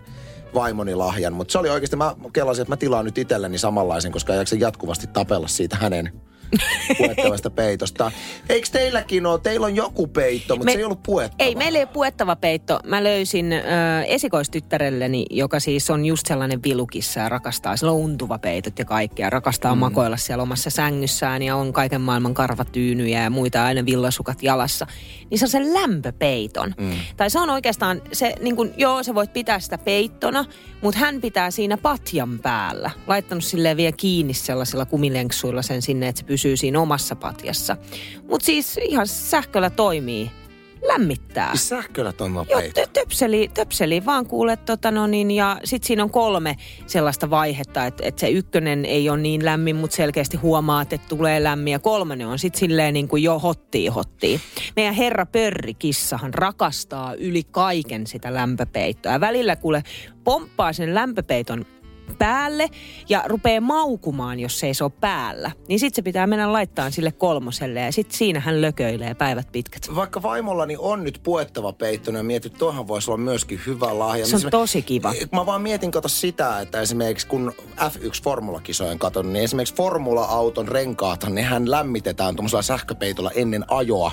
vaimoni 0.54 0.96
lahjan. 0.96 1.34
Mutta 1.34 1.52
se 1.52 1.58
oli 1.58 1.70
oikeasti, 1.70 1.96
mä 1.96 2.16
kelasin, 2.34 2.62
että 2.62 2.72
mä 2.72 2.78
tilaan 2.78 3.06
nyt 3.06 3.18
itselleni 3.18 3.58
samanlaisen, 3.58 4.12
koska 4.12 4.34
ei 4.34 4.40
jatkuvasti 4.60 5.08
tapella 5.08 5.48
siitä 5.48 5.76
hänen 5.76 6.22
puettavasta 6.98 7.50
peitosta. 7.50 8.12
Eikö 8.50 8.68
teilläkin 8.72 9.26
ole, 9.26 9.40
teillä 9.40 9.66
on 9.66 9.76
joku 9.76 10.08
peitto, 10.08 10.56
mutta 10.56 10.66
Me- 10.66 10.72
se 10.72 10.78
ei 10.78 10.84
ollut 10.84 11.04
puettava. 11.04 11.48
Ei, 11.48 11.56
meillä 11.56 11.80
ei 11.80 11.84
ole 11.84 11.94
puettava 11.94 12.36
peitto. 12.36 12.80
Mä 12.86 13.04
löysin 13.04 13.54
ö, 13.54 13.58
esikoistyttärelleni, 14.08 15.26
joka 15.30 15.60
siis 15.60 15.90
on 15.90 16.06
just 16.06 16.28
sellainen 16.28 16.64
vilukissa 16.64 17.20
ja 17.20 17.30
rakastaa. 17.30 17.78
Sillä 17.78 17.92
on 17.92 17.98
untuva 17.98 18.38
peitot 18.40 18.80
ja 18.80 18.86
kaikkea. 18.86 19.30
Rakastaa 19.30 19.76
mm. 19.76 19.80
makoilla 19.80 20.18
siellä 20.18 20.42
omassa 20.42 20.70
sängyssään 20.70 21.42
ja 21.42 21.56
on 21.56 21.74
kaiken 21.74 22.02
maailman 22.02 22.34
karvatyynyjä 22.34 23.24
ja 23.24 23.30
muita 23.30 23.66
aina 23.66 23.86
villasukat 23.86 24.44
jalassa. 24.44 24.88
Niin 25.30 25.40
se 25.40 25.46
on 25.46 25.50
sen 25.50 25.74
lämpöpeiton. 25.74 26.74
Mm. 26.78 26.92
Tai 27.18 27.30
se 27.30 27.40
on 27.40 27.50
oikeastaan, 27.50 28.02
se, 28.14 28.34
niin 28.42 28.56
kun, 28.56 28.74
joo 28.78 29.04
se 29.04 29.16
voit 29.16 29.34
pitää 29.34 29.60
sitä 29.60 29.78
peittona, 29.78 30.46
mutta 30.82 31.00
hän 31.00 31.22
pitää 31.22 31.52
siinä 31.52 31.78
patjan 31.78 32.40
päällä. 32.40 32.92
Laittanut 33.08 33.44
silleen 33.44 33.78
vielä 33.78 33.92
kiinni 33.98 34.34
sellaisilla 34.34 34.86
kumilenksuilla 34.86 35.62
sen 35.62 35.82
sinne, 35.82 36.08
että 36.08 36.20
se 36.20 36.26
pysyy 36.38 36.58
siinä 36.58 36.80
omassa 36.80 37.16
patjassa. 37.16 37.78
Mutta 38.30 38.46
siis 38.46 38.80
ihan 38.84 39.08
sähköllä 39.08 39.70
toimii. 39.70 40.32
Lämmittää. 40.88 41.52
Siis 41.52 41.70
Sähköllä 41.70 42.14
toimiva 42.14 42.46
Joo, 42.50 42.62
tö- 42.62 42.90
töpseli, 42.94 43.52
töpseli 43.54 44.06
vaan 44.06 44.26
kuulet, 44.26 44.66
tota 44.66 44.92
no 44.92 45.08
niin, 45.08 45.32
ja 45.32 45.60
sitten 45.64 45.88
siinä 45.88 46.04
on 46.04 46.10
kolme 46.10 46.56
sellaista 46.86 47.30
vaihetta, 47.30 47.86
että 47.86 48.04
et 48.06 48.20
se 48.20 48.30
ykkönen 48.30 48.86
ei 48.86 49.10
ole 49.10 49.18
niin 49.18 49.46
lämmin, 49.46 49.76
mutta 49.76 49.96
selkeästi 49.96 50.38
huomaat, 50.38 50.94
että 50.94 51.08
tulee 51.10 51.44
lämmin, 51.44 51.72
ja 51.72 51.80
kolmannen 51.80 52.28
on 52.28 52.40
sitten 52.40 52.60
silleen 52.60 52.94
niin 52.94 53.08
kuin 53.08 53.24
jo 53.24 53.40
hottii 53.40 53.88
hottii. 53.88 54.40
Meidän 54.76 54.94
herra 54.94 55.26
pörrikissahan 55.26 56.34
rakastaa 56.34 57.14
yli 57.14 57.44
kaiken 57.44 58.08
sitä 58.08 58.34
lämpöpeittoa, 58.34 59.12
ja 59.12 59.20
välillä 59.20 59.56
kuule 59.56 59.84
pomppaa 60.24 60.74
sen 60.74 60.96
lämpöpeiton 60.96 61.66
päälle 62.18 62.70
ja 63.10 63.24
rupeaa 63.26 63.62
maukumaan, 63.62 64.40
jos 64.40 64.60
se 64.60 64.68
ei 64.68 64.74
se 64.74 64.84
ole 64.84 64.92
päällä. 65.00 65.52
Niin 65.68 65.80
sitten 65.80 65.96
se 65.96 66.02
pitää 66.02 66.28
mennä 66.28 66.54
laittaa 66.54 66.92
sille 66.92 67.12
kolmoselle 67.12 67.80
ja 67.80 67.92
sitten 67.92 68.18
siinä 68.18 68.40
hän 68.40 68.62
lököilee 68.62 69.14
päivät 69.14 69.52
pitkät. 69.52 69.96
Vaikka 69.96 70.22
vaimollani 70.22 70.76
on 70.80 71.04
nyt 71.04 71.20
puettava 71.24 71.74
peitto, 71.74 72.12
niin 72.12 72.26
mietin, 72.26 72.50
että 72.50 72.60
tuohan 72.60 72.88
voisi 72.88 73.12
olla 73.12 73.18
myöskin 73.18 73.62
hyvä 73.66 74.00
lahja. 74.00 74.26
Se 74.26 74.36
on 74.36 74.42
Mä- 74.44 74.50
tosi 74.50 74.82
kiva. 74.82 75.14
Mä 75.32 75.46
vaan 75.46 75.62
mietin 75.62 75.92
kato 75.92 76.08
sitä, 76.08 76.60
että 76.60 76.82
esimerkiksi 76.82 77.28
kun 77.28 77.54
F1-formulakisojen 77.78 78.98
katon, 78.98 79.34
niin 79.34 79.44
esimerkiksi 79.44 79.76
formula-auton 79.76 80.68
renkaathan, 80.68 81.36
nehän 81.36 81.72
lämmitetään 81.72 82.36
tuommoisella 82.36 82.62
sähköpeitolla 82.62 83.32
ennen 83.32 83.66
ajoa. 83.68 84.12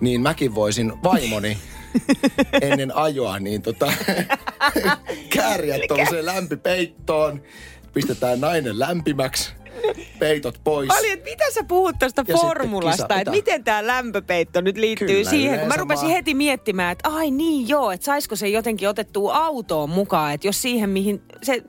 Niin 0.00 0.20
mäkin 0.20 0.54
voisin 0.54 0.92
vaimoni 1.02 1.58
ennen 2.62 2.96
ajoa, 2.96 3.38
niin 3.38 3.62
tota, 3.62 3.92
kääriä 5.34 5.78
tuollaiseen 5.88 6.26
lämpipeittoon. 6.26 7.42
Pistetään 7.94 8.40
nainen 8.40 8.78
lämpimäksi, 8.78 9.52
peitot 10.18 10.60
pois. 10.64 10.90
Oli, 10.98 11.10
että 11.10 11.24
mitä 11.24 11.44
sä 11.54 11.64
puhut 11.68 11.96
tuosta 11.98 12.24
formulasta, 12.40 13.16
että 13.20 13.30
miten 13.30 13.64
tämä 13.64 13.86
lämpöpeitto 13.86 14.60
nyt 14.60 14.76
liittyy 14.76 15.08
Kyllä, 15.08 15.30
siihen, 15.30 15.58
kun 15.58 15.68
mä 15.68 15.76
rupesin 15.76 16.02
vaan- 16.02 16.14
heti 16.16 16.34
miettimään, 16.34 16.92
että 16.92 17.08
ai 17.08 17.30
niin 17.30 17.68
joo, 17.68 17.90
että 17.90 18.04
saisiko 18.06 18.36
se 18.36 18.48
jotenkin 18.48 18.88
otettua 18.88 19.36
autoon 19.36 19.90
mukaan, 19.90 20.34
että 20.34 20.46
jos 20.48 20.62
siihen 20.62 20.90
mihin 20.90 21.22
se 21.42 21.62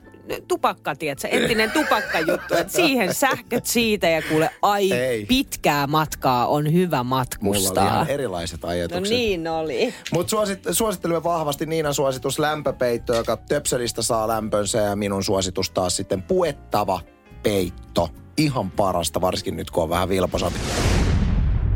tupakka, 0.48 0.94
tiedätkö, 0.96 1.28
entinen 1.28 1.70
tupakkajuttu, 1.70 2.54
että 2.54 2.72
siihen 2.72 3.14
sähköt 3.14 3.66
siitä 3.66 4.08
ja 4.08 4.22
kuule, 4.22 4.50
ai 4.62 4.92
Ei. 4.92 5.26
pitkää 5.26 5.86
matkaa 5.86 6.46
on 6.46 6.72
hyvä 6.72 7.02
Mulla 7.04 7.24
oli 7.24 7.34
matkustaa. 7.38 7.86
ihan 7.86 8.08
erilaiset 8.10 8.62
No 8.62 8.68
ajatukset. 8.68 9.16
niin 9.16 9.48
oli. 9.48 9.94
Mutta 10.12 10.30
suosit, 10.30 10.60
suosittelemme 10.70 11.22
vahvasti 11.24 11.66
Niinan 11.66 11.94
suositus 11.94 12.38
lämpöpeitto, 12.38 13.14
joka 13.14 13.36
töpselistä 13.36 14.02
saa 14.02 14.28
lämpönsä 14.28 14.78
ja 14.78 14.96
minun 14.96 15.24
suositus 15.24 15.70
taas 15.70 15.96
sitten 15.96 16.22
puettava 16.22 17.00
peitto. 17.42 18.08
Ihan 18.36 18.70
parasta, 18.70 19.20
varsinkin 19.20 19.56
nyt 19.56 19.70
kun 19.70 19.82
on 19.82 19.88
vähän 19.88 20.08
vilposampi. 20.08 20.58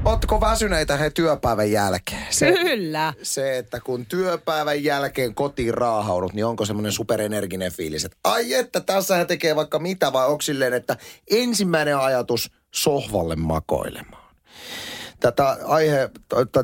Ootteko 0.05 0.41
väsyneitä 0.41 0.97
he 0.97 1.11
työpäivän 1.11 1.71
jälkeen? 1.71 2.27
Se, 2.31 2.53
Kyllä. 2.53 3.13
se, 3.23 3.59
että 3.59 3.81
kun 3.81 4.07
työpäivän 4.07 4.85
jälkeen 4.85 5.35
kotiin 5.35 5.75
raahaudut, 5.75 6.33
niin 6.33 6.45
onko 6.45 6.65
semmoinen 6.65 6.93
superenerginen 6.93 7.73
fiilis, 7.73 8.05
että 8.05 8.17
ai 8.25 8.55
että 8.55 8.81
tässä 8.81 9.17
he 9.17 9.25
tekee 9.25 9.57
vaikka 9.57 9.79
mitä, 9.79 10.13
vai 10.13 10.27
onko 10.27 10.43
silleen, 10.43 10.73
että 10.73 10.97
ensimmäinen 11.31 11.99
ajatus 11.99 12.51
sohvalle 12.71 13.37
makoilemaan. 13.37 14.31
Tätä 15.21 15.57
aihe, 15.65 16.11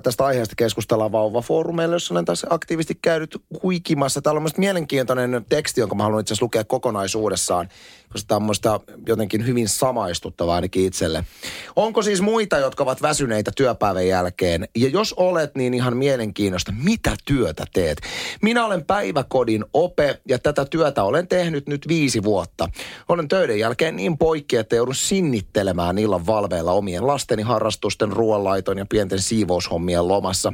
tästä 0.02 0.24
aiheesta 0.24 0.54
keskustellaan 0.56 1.12
vauvafoorumeilla, 1.12 1.94
jossa 1.94 2.14
olen 2.14 2.24
tässä 2.24 2.46
aktiivisesti 2.50 2.98
käynyt 3.02 3.42
huikimassa. 3.62 4.22
Täällä 4.22 4.38
on 4.38 4.42
myös 4.42 4.56
mielenkiintoinen 4.56 5.46
teksti, 5.48 5.80
jonka 5.80 5.94
mä 5.94 6.02
haluan 6.02 6.20
itse 6.20 6.34
asiassa 6.34 6.44
lukea 6.44 6.64
kokonaisuudessaan, 6.64 7.68
musta 8.40 8.80
jotenkin 9.06 9.46
hyvin 9.46 9.68
samaistuttava 9.68 10.54
ainakin 10.54 10.86
itselle. 10.86 11.24
Onko 11.76 12.02
siis 12.02 12.20
muita, 12.20 12.58
jotka 12.58 12.82
ovat 12.82 13.02
väsyneitä 13.02 13.50
työpäivän 13.56 14.08
jälkeen? 14.08 14.68
Ja 14.76 14.88
jos 14.88 15.12
olet, 15.12 15.54
niin 15.54 15.74
ihan 15.74 15.96
mielenkiinnosta, 15.96 16.72
mitä 16.82 17.16
työtä 17.24 17.64
teet? 17.74 18.00
Minä 18.42 18.66
olen 18.66 18.84
päiväkodin 18.84 19.64
ope 19.72 20.20
ja 20.28 20.38
tätä 20.38 20.64
työtä 20.64 21.02
olen 21.02 21.28
tehnyt 21.28 21.66
nyt 21.66 21.88
viisi 21.88 22.22
vuotta. 22.22 22.68
Olen 23.08 23.28
töiden 23.28 23.58
jälkeen 23.58 23.96
niin 23.96 24.18
poikki, 24.18 24.56
että 24.56 24.76
joudun 24.76 24.94
sinnittelemään 24.94 25.98
illan 25.98 26.26
valveilla 26.26 26.72
omien 26.72 27.06
lasteni 27.06 27.42
harrastusten, 27.42 28.12
ruoanlaiton 28.12 28.78
ja 28.78 28.86
pienten 28.86 29.18
siivoushommien 29.18 30.08
lomassa. 30.08 30.52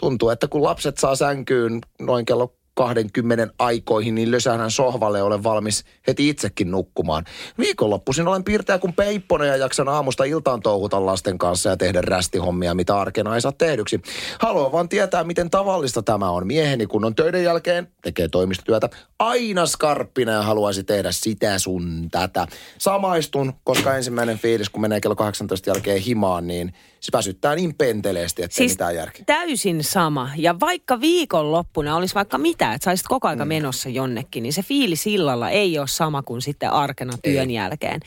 Tuntuu, 0.00 0.30
että 0.30 0.48
kun 0.48 0.62
lapset 0.62 0.98
saa 0.98 1.16
sänkyyn 1.16 1.80
noin 2.00 2.24
kello 2.24 2.55
20 2.76 3.54
aikoihin, 3.58 4.14
niin 4.14 4.30
lösään 4.30 4.70
sohvalle 4.70 5.22
olen 5.22 5.42
valmis 5.42 5.84
heti 6.06 6.28
itsekin 6.28 6.70
nukkumaan. 6.70 7.24
Viikonloppuisin 7.58 8.28
olen 8.28 8.44
piirtäjä 8.44 8.78
kuin 8.78 8.92
peipponen 8.92 9.48
ja 9.48 9.56
jaksan 9.56 9.88
aamusta 9.88 10.24
iltaan 10.24 10.60
touhuta 10.60 11.06
lasten 11.06 11.38
kanssa 11.38 11.70
ja 11.70 11.76
tehdä 11.76 12.00
rästihommia, 12.00 12.74
mitä 12.74 13.00
arkena 13.00 13.34
ei 13.34 13.40
saa 13.40 13.52
tehdyksi. 13.52 14.00
Haluan 14.38 14.72
vaan 14.72 14.88
tietää, 14.88 15.24
miten 15.24 15.50
tavallista 15.50 16.02
tämä 16.02 16.30
on. 16.30 16.46
Mieheni, 16.46 16.86
kun 16.86 17.04
on 17.04 17.14
töiden 17.14 17.44
jälkeen, 17.44 17.88
tekee 18.02 18.28
toimistotyötä, 18.28 18.88
aina 19.18 19.66
skarppina 19.66 20.32
ja 20.32 20.42
haluaisi 20.42 20.84
tehdä 20.84 21.12
sitä 21.12 21.58
sun 21.58 22.08
tätä. 22.10 22.46
Samaistun, 22.78 23.52
koska 23.64 23.96
ensimmäinen 23.96 24.38
fiilis, 24.38 24.70
kun 24.70 24.82
menee 24.82 25.00
kello 25.00 25.16
18 25.16 25.70
jälkeen 25.70 26.00
himaan, 26.00 26.46
niin 26.46 26.72
se 27.06 27.16
väsyttää 27.16 27.54
niin 27.54 27.74
penteleesti, 27.74 28.42
että 28.42 28.54
siis... 28.54 28.70
ei 28.70 28.74
mitään 28.74 28.94
järkeä. 28.94 29.24
täysin 29.26 29.84
sama. 29.84 30.30
Ja 30.36 30.60
vaikka 30.60 31.00
viikonloppuna 31.00 31.96
olisi 31.96 32.14
vaikka 32.14 32.38
mitä, 32.38 32.74
että 32.74 32.84
saisit 32.84 33.06
koko 33.06 33.28
aika 33.28 33.44
mm. 33.44 33.48
menossa 33.48 33.88
jonnekin, 33.88 34.42
niin 34.42 34.52
se 34.52 34.62
fiilis 34.62 35.06
illalla 35.06 35.50
ei 35.50 35.78
ole 35.78 35.86
sama 35.88 36.22
kuin 36.22 36.42
sitten 36.42 36.72
arkena 36.72 37.12
työn 37.22 37.50
ei. 37.50 37.56
jälkeen. 37.56 38.00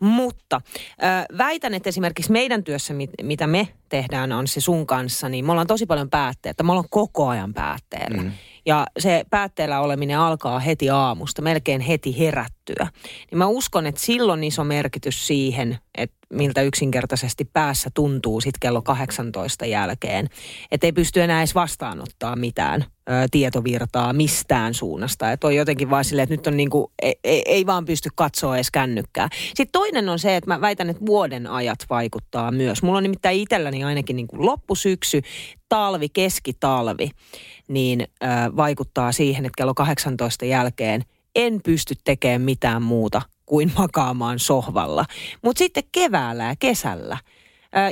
Mutta 0.00 0.60
äh, 1.04 1.24
väitän, 1.38 1.74
että 1.74 1.88
esimerkiksi 1.88 2.32
meidän 2.32 2.64
työssä, 2.64 2.94
mit, 2.94 3.10
mitä 3.22 3.46
me 3.46 3.68
tehdään, 3.88 4.32
on 4.32 4.46
se 4.46 4.60
sun 4.60 4.86
kanssa, 4.86 5.28
niin 5.28 5.44
me 5.44 5.52
ollaan 5.52 5.66
tosi 5.66 5.86
paljon 5.86 6.10
päätteitä. 6.10 6.62
Me 6.62 6.72
ollaan 6.72 6.88
koko 6.90 7.28
ajan 7.28 7.54
päätteellä. 7.54 8.22
Mm. 8.22 8.32
Ja 8.66 8.86
se 8.98 9.24
päätteellä 9.30 9.80
oleminen 9.80 10.18
alkaa 10.18 10.58
heti 10.58 10.90
aamusta, 10.90 11.42
melkein 11.42 11.80
heti 11.80 12.18
herättyä. 12.18 12.88
Niin 13.30 13.38
mä 13.38 13.46
uskon, 13.46 13.86
että 13.86 14.00
silloin 14.00 14.44
iso 14.44 14.64
merkitys 14.64 15.26
siihen, 15.26 15.78
että 15.94 16.19
miltä 16.32 16.62
yksinkertaisesti 16.62 17.44
päässä 17.44 17.90
tuntuu 17.94 18.40
sitten 18.40 18.60
kello 18.60 18.82
18 18.82 19.66
jälkeen. 19.66 20.28
Että 20.70 20.86
ei 20.86 20.92
pysty 20.92 21.22
enää 21.22 21.40
edes 21.40 21.54
vastaanottaa 21.54 22.36
mitään 22.36 22.84
ö, 23.10 23.12
tietovirtaa 23.30 24.12
mistään 24.12 24.74
suunnasta. 24.74 25.32
Että 25.32 25.46
on 25.46 25.56
jotenkin 25.56 25.90
vaan 25.90 26.04
silleen, 26.04 26.22
että 26.22 26.34
nyt 26.34 26.46
on 26.46 26.56
niinku, 26.56 26.92
ei, 27.02 27.14
ei, 27.24 27.42
ei 27.46 27.66
vaan 27.66 27.84
pysty 27.84 28.08
katsoa 28.14 28.56
edes 28.56 28.70
kännykkää. 28.70 29.28
Sitten 29.46 29.72
toinen 29.72 30.08
on 30.08 30.18
se, 30.18 30.36
että 30.36 30.50
mä 30.50 30.60
väitän, 30.60 30.90
että 30.90 31.06
vuoden 31.06 31.46
ajat 31.46 31.78
vaikuttaa 31.90 32.50
myös. 32.50 32.82
Mulla 32.82 32.98
on 32.98 33.02
nimittäin 33.02 33.40
itselläni 33.40 33.84
ainakin 33.84 34.16
niinku 34.16 34.46
loppusyksy, 34.46 35.22
talvi, 35.68 36.08
keskitalvi, 36.08 37.10
niin 37.68 38.00
ö, 38.00 38.26
vaikuttaa 38.56 39.12
siihen, 39.12 39.46
että 39.46 39.56
kello 39.56 39.74
18 39.74 40.44
jälkeen 40.44 41.04
en 41.34 41.60
pysty 41.64 41.94
tekemään 42.04 42.40
mitään 42.40 42.82
muuta 42.82 43.22
kuin 43.50 43.72
makaamaan 43.78 44.38
sohvalla. 44.38 45.04
Mutta 45.42 45.58
sitten 45.58 45.84
keväällä 45.92 46.44
ja 46.44 46.54
kesällä, 46.58 47.18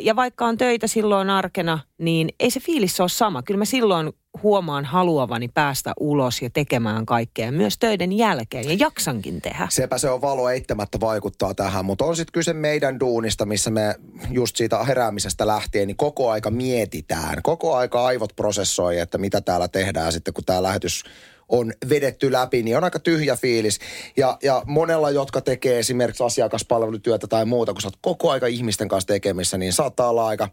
ja 0.02 0.16
vaikka 0.16 0.46
on 0.46 0.58
töitä 0.58 0.86
silloin 0.86 1.30
arkena, 1.30 1.78
niin 1.98 2.28
ei 2.40 2.50
se 2.50 2.60
fiilis 2.60 3.00
ole 3.00 3.08
sama. 3.08 3.42
Kyllä 3.42 3.58
mä 3.58 3.64
silloin 3.64 4.12
huomaan 4.42 4.84
haluavani 4.84 5.48
päästä 5.48 5.92
ulos 6.00 6.42
ja 6.42 6.50
tekemään 6.50 7.06
kaikkea 7.06 7.52
myös 7.52 7.78
töiden 7.78 8.12
jälkeen 8.12 8.68
ja 8.68 8.76
jaksankin 8.78 9.40
tehdä. 9.40 9.66
Sepä 9.70 9.98
se 9.98 10.10
on 10.10 10.20
valo 10.20 10.50
eittämättä 10.50 11.00
vaikuttaa 11.00 11.54
tähän, 11.54 11.84
mutta 11.84 12.04
on 12.04 12.16
sitten 12.16 12.32
kyse 12.32 12.52
meidän 12.52 13.00
duunista, 13.00 13.46
missä 13.46 13.70
me 13.70 13.94
just 14.30 14.56
siitä 14.56 14.84
heräämisestä 14.84 15.46
lähtien, 15.46 15.86
niin 15.86 15.96
koko 15.96 16.30
aika 16.30 16.50
mietitään. 16.50 17.42
Koko 17.42 17.76
aika 17.76 18.04
aivot 18.04 18.36
prosessoi, 18.36 18.98
että 18.98 19.18
mitä 19.18 19.40
täällä 19.40 19.68
tehdään 19.68 20.12
sitten, 20.12 20.34
kun 20.34 20.44
tämä 20.44 20.62
lähetys 20.62 21.04
on 21.48 21.72
vedetty 21.88 22.32
läpi, 22.32 22.62
niin 22.62 22.76
on 22.76 22.84
aika 22.84 22.98
tyhjä 22.98 23.36
fiilis. 23.36 23.78
Ja, 24.16 24.38
ja 24.42 24.62
monella, 24.66 25.10
jotka 25.10 25.40
tekee 25.40 25.78
esimerkiksi 25.78 26.24
asiakaspalvelutyötä 26.24 27.26
tai 27.26 27.44
muuta, 27.44 27.72
kun 27.72 27.82
sä 27.82 27.88
oot 27.88 27.98
koko 28.00 28.30
aika 28.30 28.46
ihmisten 28.46 28.88
kanssa 28.88 29.06
tekemissä, 29.06 29.58
niin 29.58 29.72
saattaa 29.72 30.08
olla 30.08 30.26
aika 30.26 30.48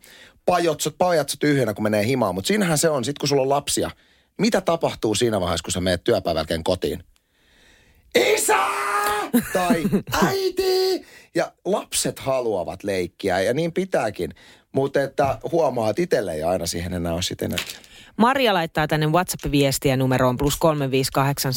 pajotso, 0.45 0.91
pajatso 0.97 1.37
tyhjänä, 1.39 1.73
kun 1.73 1.83
menee 1.83 2.05
himaan. 2.05 2.35
Mutta 2.35 2.47
siinähän 2.47 2.77
se 2.77 2.89
on, 2.89 3.05
sit 3.05 3.17
kun 3.19 3.29
sulla 3.29 3.41
on 3.41 3.49
lapsia, 3.49 3.91
mitä 4.37 4.61
tapahtuu 4.61 5.15
siinä 5.15 5.39
vaiheessa, 5.39 5.63
kun 5.63 5.71
sä 5.71 5.81
menet 5.81 6.03
työpäivän 6.03 6.39
jälkeen 6.39 6.63
kotiin? 6.63 7.03
Isä! 8.15 8.57
Tai 9.53 9.83
äiti! 10.23 11.05
Ja 11.35 11.51
lapset 11.65 12.19
haluavat 12.19 12.83
leikkiä 12.83 13.41
ja 13.41 13.53
niin 13.53 13.73
pitääkin. 13.73 14.31
Mutta 14.71 15.01
että 15.01 15.39
huomaa, 15.51 15.89
että 15.89 16.01
itselle 16.01 16.33
ei 16.33 16.43
aina 16.43 16.65
siihen 16.65 16.93
enää 16.93 17.13
ole 17.13 17.21
sitten 17.21 17.45
energiaa. 17.45 17.81
Maria 18.17 18.53
laittaa 18.53 18.87
tänne 18.87 19.07
WhatsApp-viestiä 19.07 19.97
numeroon 19.97 20.37
plus 20.37 20.57
358 20.57 21.53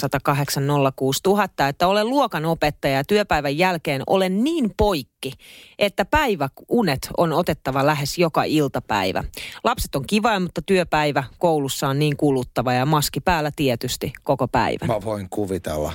että 1.68 1.88
olen 1.88 2.09
luokan 2.09 2.44
opettaja 2.44 2.94
ja 2.94 3.05
työpäivän 3.05 3.59
jälkeen 3.59 4.03
olen 4.07 4.44
niin 4.44 4.71
poikki, 4.77 5.33
että 5.79 6.05
päiväunet 6.05 7.09
on 7.16 7.33
otettava 7.33 7.87
lähes 7.87 8.18
joka 8.18 8.44
iltapäivä. 8.44 9.25
Lapset 9.64 9.94
on 9.94 10.05
kiva, 10.07 10.40
mutta 10.40 10.62
työpäivä 10.62 11.25
koulussa 11.38 11.88
on 11.88 11.99
niin 11.99 12.16
kuluttava 12.16 12.73
ja 12.73 12.87
maski 12.87 13.21
päällä 13.21 13.51
tietysti 13.57 14.12
koko 14.23 14.49
päivä. 14.49 14.87
Mä 14.87 15.01
voin 15.05 15.27
kuvitella. 15.31 15.92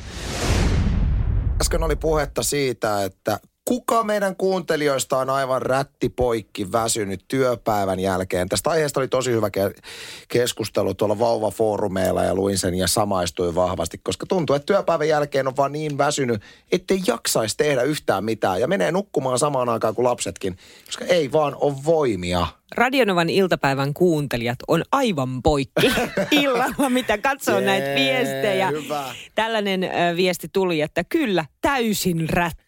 Äsken 1.61 1.83
oli 1.83 1.95
puhetta 1.95 2.43
siitä, 2.43 3.03
että 3.03 3.39
kuka 3.65 4.03
meidän 4.03 4.35
kuuntelijoista 4.35 5.17
on 5.17 5.29
aivan 5.29 5.61
rättipoikki 5.61 6.71
väsynyt 6.71 7.25
työpäivän 7.27 7.99
jälkeen? 7.99 8.49
Tästä 8.49 8.69
aiheesta 8.69 8.99
oli 8.99 9.07
tosi 9.07 9.31
hyvä 9.31 9.47
ke- 9.47 9.81
keskustelu 10.27 10.93
tuolla 10.93 11.19
Vauva-foorumeilla 11.19 12.23
ja 12.23 12.35
luin 12.35 12.57
sen 12.57 12.75
ja 12.75 12.87
samaistuin 12.87 13.55
vahvasti, 13.55 13.97
koska 14.03 14.25
tuntuu, 14.25 14.55
että 14.55 14.65
työpäivän 14.65 15.07
jälkeen 15.07 15.47
on 15.47 15.57
vaan 15.57 15.71
niin 15.71 15.97
väsynyt, 15.97 16.41
ettei 16.71 17.01
jaksaisi 17.07 17.57
tehdä 17.57 17.81
yhtään 17.83 18.23
mitään 18.23 18.61
ja 18.61 18.67
menee 18.67 18.91
nukkumaan 18.91 19.39
samaan 19.39 19.69
aikaan 19.69 19.95
kuin 19.95 20.05
lapsetkin, 20.05 20.57
koska 20.85 21.05
ei 21.05 21.31
vaan 21.31 21.55
ole 21.59 21.73
voimia. 21.85 22.47
Radionovan 22.75 23.29
iltapäivän 23.29 23.93
kuuntelijat 23.93 24.59
on 24.67 24.83
aivan 24.91 25.43
poikki 25.43 25.91
illalla, 26.31 26.89
mitä 26.89 27.17
katsoo 27.17 27.59
Jee, 27.59 27.65
näitä 27.65 27.95
viestejä. 27.95 28.67
hyvä. 28.69 29.03
Tällainen 29.35 29.89
viesti 30.15 30.49
tuli, 30.53 30.81
että 30.81 31.03
kyllä 31.03 31.45
täysin 31.61 32.29
rätti. 32.29 32.63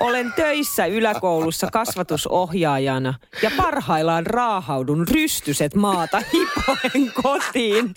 Olen 0.00 0.32
töissä 0.36 0.86
yläkoulussa 0.86 1.68
kasvatusohjaajana 1.72 3.14
ja 3.42 3.50
parhaillaan 3.56 4.26
raahaudun 4.26 5.08
rystyset 5.08 5.74
maata 5.74 6.22
hipoen 6.32 7.12
kotiin. 7.22 7.94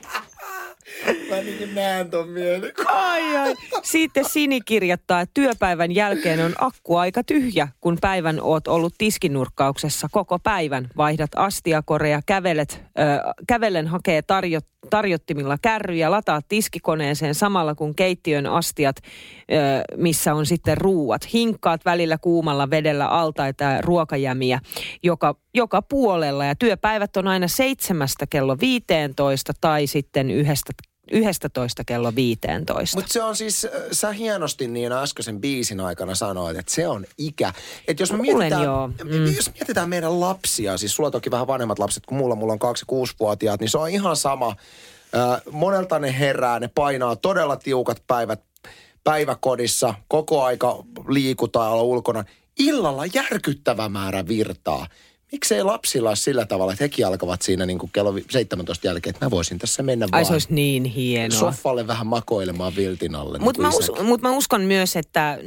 Mä 1.29 1.35
niin 1.35 1.75
näen 1.75 2.09
ton 2.09 2.29
mielen. 2.29 2.71
Ai 2.85 3.37
ai. 3.37 3.55
Sitten 3.83 4.25
Sini 4.25 4.61
kirjoittaa, 4.61 5.21
että 5.21 5.33
työpäivän 5.33 5.91
jälkeen 5.91 6.45
on 6.45 6.53
akku 6.59 6.95
aika 6.95 7.23
tyhjä, 7.23 7.67
kun 7.81 7.97
päivän 8.01 8.41
oot 8.41 8.67
ollut 8.67 8.93
tiskinurkkauksessa 8.97 10.07
koko 10.11 10.39
päivän. 10.39 10.89
Vaihdat 10.97 11.31
astiakoreja, 11.35 12.21
kävelet, 12.25 12.83
ö, 12.99 13.33
kävellen 13.47 13.87
hakee 13.87 14.21
tarjo, 14.21 14.59
tarjottimilla 14.89 15.57
kärryjä, 15.61 16.11
lataat 16.11 16.45
tiskikoneeseen 16.47 17.35
samalla 17.35 17.75
kun 17.75 17.95
keittiön 17.95 18.45
astiat, 18.45 18.95
missä 19.95 20.33
on 20.33 20.45
sitten 20.45 20.77
ruuat. 20.77 21.33
Hinkkaat 21.33 21.85
välillä 21.85 22.17
kuumalla 22.17 22.69
vedellä 22.69 23.07
altaita 23.07 23.81
ruokajämiä 23.81 24.59
joka, 25.03 25.35
joka 25.53 25.81
puolella. 25.81 26.45
Ja 26.45 26.55
työpäivät 26.55 27.17
on 27.17 27.27
aina 27.27 27.47
seitsemästä 27.47 28.27
kello 28.29 28.57
15 28.61 29.53
tai 29.61 29.87
sitten 29.87 30.31
yhdestä 30.31 30.73
11 31.11 31.83
kello 31.83 32.15
15. 32.15 32.97
Mutta 32.97 33.13
se 33.13 33.23
on 33.23 33.35
siis, 33.35 33.65
äh, 33.65 33.71
sä 33.91 34.11
hienosti 34.11 34.67
niin 34.67 34.91
äskeisen 34.91 35.41
biisin 35.41 35.79
aikana 35.79 36.15
sanoit, 36.15 36.57
että 36.57 36.73
se 36.73 36.87
on 36.87 37.05
ikä. 37.17 37.53
Että 37.87 38.03
jos 38.03 38.11
me 38.11 38.17
mietitään, 38.17 38.63
joo. 38.63 38.87
Mm. 38.87 39.35
jos 39.35 39.53
mietitään 39.53 39.89
meidän 39.89 40.19
lapsia, 40.19 40.77
siis 40.77 40.95
sulla 40.95 41.11
toki 41.11 41.31
vähän 41.31 41.47
vanhemmat 41.47 41.79
lapset 41.79 42.05
kuin 42.05 42.17
mulla, 42.17 42.35
mulla 42.35 42.53
on 42.53 42.59
kaksi 42.59 42.85
kuusivuotiaat, 42.87 43.59
niin 43.59 43.69
se 43.69 43.77
on 43.77 43.89
ihan 43.89 44.15
sama. 44.15 44.47
Äh, 45.15 45.41
monelta 45.51 45.99
ne 45.99 46.19
herää, 46.19 46.59
ne 46.59 46.69
painaa 46.75 47.15
todella 47.15 47.55
tiukat 47.55 48.03
päivät 48.07 48.41
päiväkodissa, 49.03 49.93
koko 50.07 50.43
aika 50.43 50.83
liikutaan 51.07 51.71
olla 51.71 51.83
ulkona. 51.83 52.23
Illalla 52.59 53.05
järkyttävä 53.13 53.89
määrä 53.89 54.27
virtaa. 54.27 54.87
Miksei 55.35 55.63
lapsilla 55.63 56.09
ole 56.09 56.15
sillä 56.15 56.45
tavalla, 56.45 56.73
että 56.73 56.83
hekin 56.83 57.07
alkavat 57.07 57.41
siinä 57.41 57.65
niin 57.65 57.79
kuin 57.79 57.89
kello 57.93 58.13
17 58.29 58.87
jälkeen, 58.87 59.15
että 59.15 59.25
mä 59.25 59.31
voisin 59.31 59.59
tässä 59.59 59.83
mennä 59.83 60.05
Ai 60.05 60.11
vaan 60.11 60.25
se 60.25 60.33
olisi 60.33 60.53
niin 60.53 60.85
hienoa. 60.85 61.39
soffalle 61.39 61.87
vähän 61.87 62.07
makoilemaan 62.07 62.75
viltin 62.75 63.15
alle. 63.15 63.39
Mutta 63.39 63.61
niin 63.61 63.71
mä, 63.71 63.77
us, 63.77 63.91
mut 64.03 64.21
mä 64.21 64.31
uskon 64.31 64.61
myös, 64.61 64.95
että 64.95 65.37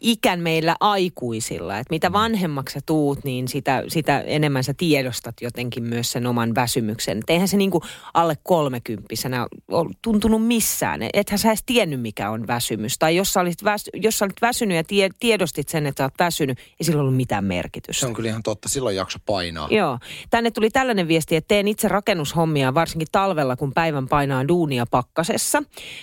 ikän 0.00 0.40
meillä 0.40 0.76
aikuisilla, 0.80 1.78
että 1.78 1.90
Mm. 1.90 1.94
mitä 1.94 2.12
vanhemmaksi 2.12 2.72
sä 2.72 2.80
tuut, 2.86 3.24
niin 3.24 3.48
sitä, 3.48 3.84
sitä 3.88 4.20
enemmän 4.20 4.64
sä 4.64 4.74
tiedostat 4.74 5.34
jotenkin 5.40 5.84
myös 5.84 6.12
sen 6.12 6.26
oman 6.26 6.54
väsymyksen. 6.54 7.18
Et 7.18 7.30
eihän 7.30 7.48
se 7.48 7.56
niinku 7.56 7.82
alle 8.14 8.36
kolmekymppisenä 8.42 9.46
ole 9.68 9.90
tuntunut 10.02 10.46
missään. 10.46 11.00
Ethän 11.12 11.38
sä 11.38 11.48
edes 11.48 11.62
tiennyt, 11.66 12.00
mikä 12.00 12.30
on 12.30 12.46
väsymys. 12.46 12.98
Tai 12.98 13.16
jos 13.16 13.32
sä 13.32 13.40
olit, 13.40 13.64
väs, 13.64 13.84
jos 13.94 14.18
sä 14.18 14.24
olit 14.24 14.40
väsynyt 14.42 14.76
ja 14.76 14.84
tie, 14.84 15.08
tiedostit 15.20 15.68
sen, 15.68 15.86
että 15.86 16.00
sä 16.00 16.04
oot 16.04 16.14
väsynyt, 16.18 16.58
ei 16.58 16.84
sillä 16.84 17.00
ollut 17.00 17.16
mitään 17.16 17.44
merkitystä. 17.44 18.00
Se 18.00 18.06
on 18.06 18.14
kyllä 18.14 18.28
ihan 18.28 18.42
totta. 18.42 18.68
Silloin 18.68 18.96
jakso 18.96 19.18
painaa. 19.26 19.68
Joo. 19.70 19.98
Tänne 20.30 20.50
tuli 20.50 20.70
tällainen 20.70 21.08
viesti, 21.08 21.36
että 21.36 21.48
teen 21.48 21.68
itse 21.68 21.88
rakennushommia 21.88 22.74
varsinkin 22.74 23.08
talvella, 23.12 23.56
kun 23.56 23.72
päivän 23.74 24.08
painaa 24.08 24.48
duunia 24.48 24.86
pakkasessa. 24.90 25.62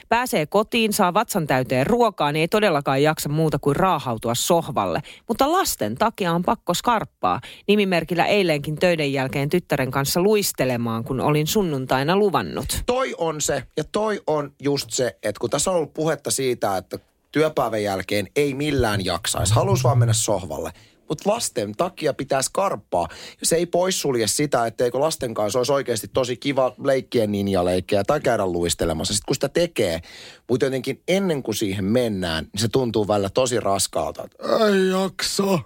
Pääsee 0.09 0.45
kotiin, 0.45 0.93
saa 0.93 1.13
vatsan 1.13 1.47
täyteen 1.47 1.87
ruokaa, 1.87 2.31
niin 2.31 2.41
ei 2.41 2.47
todellakaan 2.47 3.03
jaksa 3.03 3.29
muuta 3.29 3.59
kuin 3.59 3.75
raahautua 3.85 4.35
sohvalle. 4.35 5.01
Mutta 5.27 5.51
lasten 5.51 5.95
takia 5.95 6.33
on 6.33 6.43
pakko 6.43 6.73
skarppaa. 6.73 7.41
Nimimerkillä 7.67 8.25
eilenkin 8.25 8.75
töiden 8.75 9.13
jälkeen 9.13 9.49
tyttären 9.49 9.91
kanssa 9.91 10.21
luistelemaan, 10.21 11.03
kun 11.03 11.21
olin 11.21 11.47
sunnuntaina 11.47 12.15
luvannut. 12.17 12.83
Toi 12.85 13.15
on 13.17 13.41
se, 13.41 13.63
ja 13.77 13.83
toi 13.83 14.21
on 14.27 14.51
just 14.61 14.89
se, 14.91 15.17
että 15.23 15.39
kun 15.39 15.49
tässä 15.49 15.71
on 15.71 15.77
ollut 15.77 15.93
puhetta 15.93 16.31
siitä, 16.31 16.77
että 16.77 16.99
työpäivän 17.31 17.83
jälkeen 17.83 18.27
ei 18.35 18.53
millään 18.53 19.05
jaksaisi. 19.05 19.53
Haluaisi 19.53 19.83
vaan 19.83 19.97
mennä 19.97 20.13
sohvalle. 20.13 20.71
Mutta 21.09 21.29
lasten 21.29 21.75
takia 21.75 22.13
pitää 22.13 22.41
skarppaa. 22.41 23.07
Se 23.43 23.55
ei 23.55 23.65
poissulje 23.65 24.27
sitä, 24.27 24.65
etteikö 24.65 24.99
lasten 24.99 25.33
kanssa 25.33 25.59
olisi 25.59 25.71
oikeasti 25.71 26.07
tosi 26.07 26.37
kiva 26.37 26.75
leikkiä 26.83 27.27
ninjaleikkejä 27.27 28.03
tai 28.03 28.19
käydä 28.19 28.45
luistelemassa. 28.45 29.13
Sitten 29.13 29.27
kun 29.27 29.35
sitä 29.35 29.49
tekee, 29.49 30.01
mutta 30.49 30.65
jotenkin 30.65 31.01
ennen 31.07 31.43
kuin 31.43 31.55
siihen 31.55 31.85
mennään, 31.85 32.47
niin 32.53 32.61
se 32.61 32.67
tuntuu 32.67 33.07
välillä 33.07 33.29
tosi 33.29 33.59
raskaalta. 33.59 34.27
Ei 34.69 34.89
jaksa. 34.89 35.59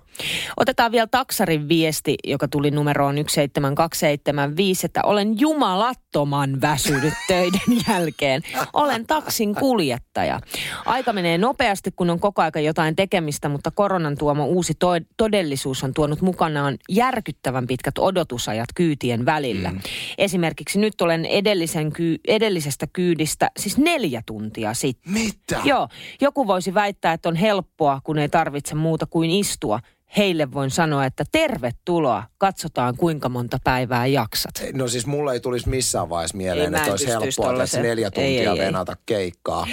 Otetaan 0.57 0.91
vielä 0.91 1.07
taksarin 1.07 1.69
viesti, 1.69 2.15
joka 2.23 2.47
tuli 2.47 2.71
numeroon 2.71 3.15
17275, 3.15 4.85
että 4.85 5.01
olen 5.03 5.39
jumalattoman 5.39 6.61
väsynyt 6.61 7.13
töiden 7.27 7.77
jälkeen. 7.89 8.41
Olen 8.73 9.07
taksin 9.07 9.55
kuljettaja. 9.55 10.39
Aika 10.85 11.13
menee 11.13 11.37
nopeasti, 11.37 11.91
kun 11.95 12.09
on 12.09 12.19
koko 12.19 12.41
aika 12.41 12.59
jotain 12.59 12.95
tekemistä, 12.95 13.49
mutta 13.49 13.71
koronan 13.71 14.17
tuoma 14.17 14.45
uusi 14.45 14.73
to- 14.79 14.89
todellisuus 15.17 15.83
on 15.83 15.93
tuonut 15.93 16.21
mukanaan 16.21 16.77
järkyttävän 16.89 17.67
pitkät 17.67 17.97
odotusajat 17.97 18.69
kyytien 18.75 19.25
välillä. 19.25 19.71
Mm. 19.71 19.79
Esimerkiksi 20.17 20.79
nyt 20.79 21.01
olen 21.01 21.25
edellisen 21.25 21.91
ky- 21.91 22.19
edellisestä 22.27 22.87
kyydistä 22.93 23.51
siis 23.59 23.77
neljä 23.77 24.21
tuntia 24.25 24.73
sitten. 24.73 25.13
Mitä? 25.13 25.59
Joo, 25.63 25.87
joku 26.21 26.47
voisi 26.47 26.73
väittää, 26.73 27.13
että 27.13 27.29
on 27.29 27.35
helppoa, 27.35 28.01
kun 28.03 28.17
ei 28.17 28.29
tarvitse 28.29 28.75
muuta 28.75 29.05
kuin 29.05 29.29
istua. 29.29 29.79
Heille 30.17 30.51
voin 30.53 30.71
sanoa, 30.71 31.05
että 31.05 31.23
tervetuloa. 31.31 32.23
Katsotaan, 32.37 32.97
kuinka 32.97 33.29
monta 33.29 33.57
päivää 33.63 34.05
jaksat. 34.05 34.51
No 34.73 34.87
siis 34.87 35.05
mulle 35.05 35.33
ei 35.33 35.39
tulisi 35.39 35.69
missään 35.69 36.09
vaiheessa 36.09 36.37
mieleen, 36.37 36.73
Ei, 36.75 36.79
että 36.79 36.91
olisi 36.91 37.07
helppoa 37.07 37.57
tässä 37.57 37.81
neljä 37.81 38.07
Ei, 38.07 38.11
tuntia 38.11 38.51
ei, 38.53 38.59
ei. 38.59 38.65
venata 38.65 38.93
keikkaa. 39.05 39.67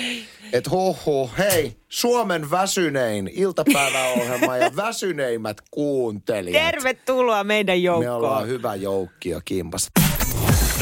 Et 0.53 0.70
huhu, 0.70 1.31
hei, 1.38 1.77
Suomen 1.88 2.51
väsynein 2.51 3.31
iltapäiväohjelma 3.35 4.57
ja 4.57 4.77
väsyneimmät 4.87 5.57
kuuntelijat. 5.70 6.64
Tervetuloa 6.64 7.44
meidän 7.44 7.75
Me 7.77 7.81
joukkoon. 7.83 8.14
ollaan 8.16 8.46
hyvä 8.49 8.75
joukkio 8.75 9.40
kimpas. 9.44 9.88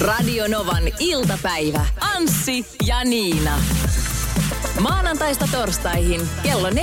Radio 0.00 0.48
Novan 0.48 0.82
iltapäivä. 0.98 1.86
Anssi 2.00 2.66
ja 2.86 3.04
Niina. 3.04 3.58
Maanantaista 4.80 5.48
torstaihin 5.52 6.20
kello 6.42 6.70
14.18. 6.70 6.74